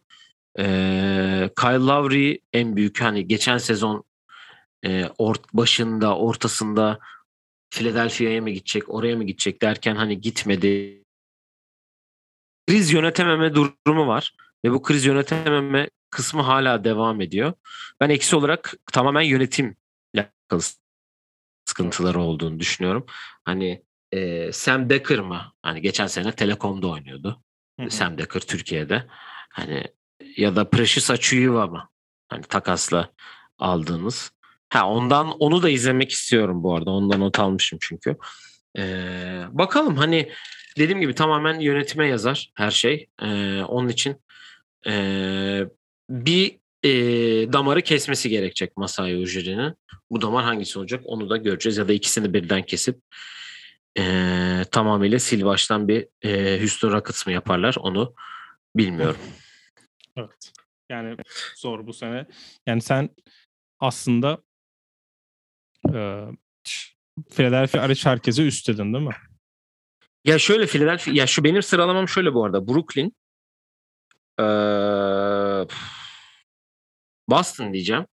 [0.58, 4.04] Ee, Kyle Lowry en büyük hani geçen sezon
[4.84, 6.98] e, ort başında, ortasında
[7.70, 11.02] Philadelphia'ya mı gidecek, oraya mı gidecek derken hani gitmedi.
[12.68, 14.32] Kriz yönetememe durumu var
[14.64, 17.52] ve bu kriz yönetememe kısmı hala devam ediyor.
[18.00, 19.74] Ben eksi olarak tamamen yönetimle
[20.16, 20.60] alakalı
[21.64, 23.06] sıkıntıları olduğunu düşünüyorum.
[23.44, 25.52] Hani e, Sam Decker mı?
[25.62, 27.42] Hani geçen sene Telekom'da oynuyordu.
[27.80, 27.90] Hı hı.
[27.90, 29.06] Sam Decker Türkiye'de.
[29.50, 29.84] Hani
[30.36, 31.88] ya da Precious Achiuwa mı?
[32.28, 33.10] Hani takasla
[33.58, 34.32] aldığınız.
[34.68, 36.90] Ha ondan onu da izlemek istiyorum bu arada.
[36.90, 38.16] Ondan not almışım çünkü.
[38.78, 40.32] Ee, bakalım hani
[40.78, 43.08] dediğim gibi tamamen yönetime yazar her şey.
[43.22, 44.16] Ee, onun için
[44.86, 45.64] ee,
[46.10, 49.74] bir ee, damarı kesmesi gerekecek Masai Ujiri'nin.
[50.10, 51.76] Bu damar hangisi olacak onu da göreceğiz.
[51.76, 53.00] Ya da ikisini birden kesip
[53.98, 58.14] ee, tamamıyla sil baştan bir ee, Houston Rockets mı yaparlar onu
[58.76, 59.20] bilmiyorum.
[60.16, 60.52] Evet.
[60.90, 61.16] Yani
[61.56, 62.26] zor bu sene.
[62.66, 63.10] Yani sen
[63.80, 64.38] aslında
[65.94, 66.22] e,
[67.30, 69.16] Philadelphia hariç herkese üstledin değil mi?
[70.24, 72.68] Ya şöyle Philadelphia, ya şu benim sıralamam şöyle bu arada.
[72.68, 73.12] Brooklyn,
[74.40, 75.66] ee,
[77.28, 78.06] Boston diyeceğim.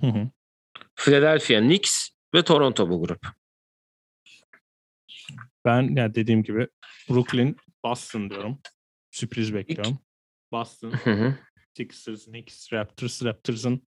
[0.00, 0.30] Hı hı.
[0.96, 3.26] Philadelphia, Knicks ve Toronto bu grup.
[5.64, 6.68] Ben yani dediğim gibi
[7.10, 8.58] Brooklyn, Boston diyorum.
[9.10, 9.98] Sürpriz bekliyorum.
[10.52, 11.34] Boston, Hı hı.
[11.76, 13.88] Sixers, Knicks, Raptors, Raptors'ın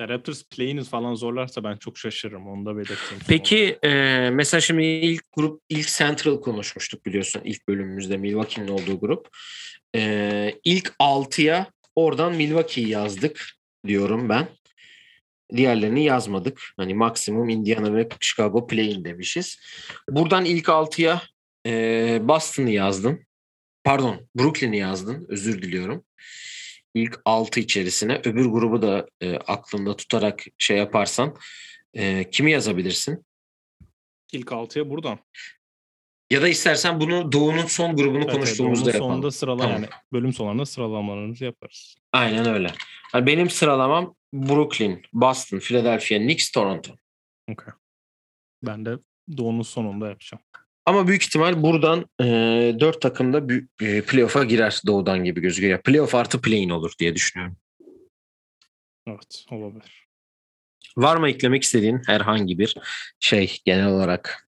[0.00, 2.48] Raptors play'ini falan zorlarsa ben çok şaşırırım.
[2.48, 3.22] Onu da belirteyim.
[3.28, 3.90] Peki e,
[4.30, 9.28] mesela şimdi ilk grup ilk Central konuşmuştuk biliyorsun ilk bölümümüzde Milwaukee'nin olduğu grup.
[9.96, 13.50] E, ilk 6'ya oradan Milwaukee'yi yazdık
[13.86, 14.48] diyorum ben.
[15.56, 16.60] Diğerlerini yazmadık.
[16.76, 19.58] Hani maksimum Indiana ve Chicago play'in demişiz.
[20.10, 21.22] Buradan ilk 6'ya
[21.66, 23.26] e, Boston'ı yazdın.
[23.84, 25.26] Pardon Brooklyn'i yazdın.
[25.28, 26.04] Özür diliyorum.
[26.94, 31.36] İlk 6 içerisine öbür grubu da e, aklında tutarak şey yaparsan
[31.94, 33.26] e, kimi yazabilirsin?
[34.32, 35.18] İlk 6'ya buradan.
[36.30, 39.12] Ya da istersen bunu Doğu'nun son grubunu Evet, konuştuğumuzda yapalım.
[39.12, 39.72] sonunda sırala Tamam.
[39.72, 41.96] yani bölüm sonlarında sıralamalarımızı yaparız.
[42.12, 42.72] Aynen öyle.
[43.14, 46.92] Yani benim sıralamam Brooklyn, Boston, Philadelphia, Knicks, Toronto.
[47.52, 47.74] Okay.
[48.62, 48.98] Ben de
[49.36, 50.42] Doğu'nun sonunda yapacağım.
[50.86, 52.24] Ama büyük ihtimal buradan e,
[52.80, 55.82] 4 takım da e, playoff'a girer Doğu'dan gibi gözüküyor.
[55.82, 57.56] Playoff artı play-in olur diye düşünüyorum.
[59.06, 60.06] Evet olabilir.
[60.96, 62.76] Var mı eklemek istediğin herhangi bir
[63.20, 64.45] şey genel olarak?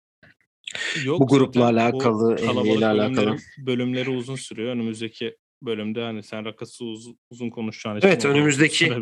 [1.05, 2.37] Yok, Bu grupla alakalı,
[2.77, 3.37] ile alakalı.
[3.59, 4.73] bölümleri, uzun sürüyor.
[4.73, 8.95] Önümüzdeki bölümde hani sen rakası uz- uzun konuşacağın için Evet, önümüzdeki-.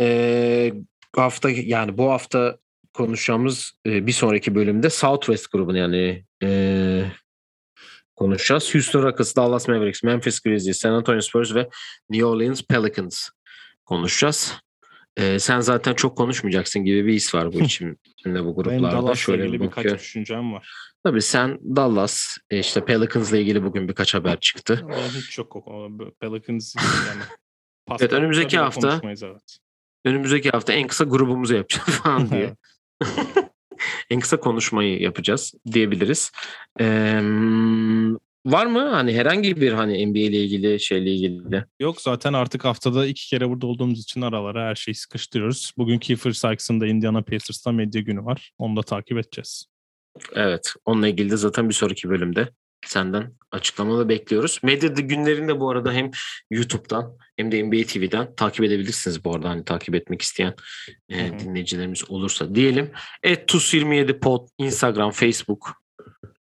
[0.00, 0.72] Ee,
[1.16, 2.58] hafta yani bu hafta
[2.92, 7.04] konuşacağımız e, bir sonraki bölümde Southwest grubunu yani e,
[8.16, 8.74] konuşacağız.
[8.74, 11.68] Houston Rockets, Dallas Mavericks, Memphis Grizzlies, San Antonio Spurs ve
[12.10, 13.28] New Orleans Pelicans
[13.84, 14.52] konuşacağız.
[15.16, 18.96] E, sen zaten çok konuşmayacaksın gibi bir his var bu içimde bu Benim gruplarda.
[18.96, 20.68] Dallas'la Şöyle ilgili bir birkaç düşüncem var.
[21.04, 24.84] Tabii sen Dallas, e, işte Pelicans'la ilgili bugün birkaç haber çıktı.
[24.88, 25.88] Benim hiç yok o- o
[26.20, 26.74] Pelicans
[27.08, 27.22] yani.
[28.00, 29.58] Evet, önümüzdeki hafta- evet.
[30.04, 32.54] Önümüzdeki hafta en kısa grubumuzu yapacağız falan diye.
[34.10, 36.32] en kısa konuşmayı yapacağız diyebiliriz.
[36.80, 37.20] Ee,
[38.46, 41.64] var mı hani herhangi bir hani NBA ile ilgili şeyle ilgili?
[41.80, 45.72] Yok zaten artık haftada iki kere burada olduğumuz için aralara her şeyi sıkıştırıyoruz.
[45.78, 48.52] Bugün Kiefer Sykes'ın da Indiana Pacers'ta medya günü var.
[48.58, 49.66] Onu da takip edeceğiz.
[50.34, 52.48] Evet, onunla ilgili de zaten bir sonraki bölümde
[52.86, 54.60] senden açıklamalı bekliyoruz.
[54.62, 56.10] Medya günlerinde bu arada hem
[56.50, 60.54] YouTube'dan hem de NBA TV'den takip edebilirsiniz bu arada hani takip etmek isteyen
[61.08, 62.90] e, dinleyicilerimiz olursa diyelim.
[63.22, 65.70] Et TUS27 Pod, Instagram, Facebook,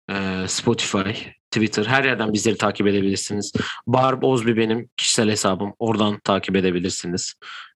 [0.09, 3.53] e, Spotify, Twitter her yerden bizleri takip edebilirsiniz.
[3.87, 5.73] Barb Ozbi benim kişisel hesabım.
[5.79, 7.33] Oradan takip edebilirsiniz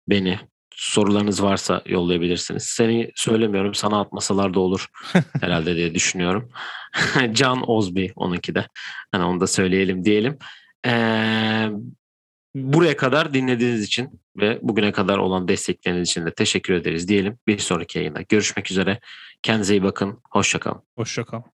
[0.09, 0.39] beni.
[0.74, 2.62] Sorularınız varsa yollayabilirsiniz.
[2.62, 3.74] Seni söylemiyorum.
[3.74, 4.87] Sana atmasalar da olur
[5.41, 6.51] herhalde diye düşünüyorum.
[7.33, 8.66] Can Ozbi onunki de.
[9.12, 10.39] Hani onu da söyleyelim diyelim.
[10.87, 11.68] Ee,
[12.55, 17.39] buraya kadar dinlediğiniz için ve bugüne kadar olan destekleriniz için de teşekkür ederiz diyelim.
[17.47, 19.01] Bir sonraki yayında görüşmek üzere.
[19.43, 20.20] Kendinize iyi bakın.
[20.31, 20.83] Hoşçakalın.
[20.97, 21.56] Hoşçakal.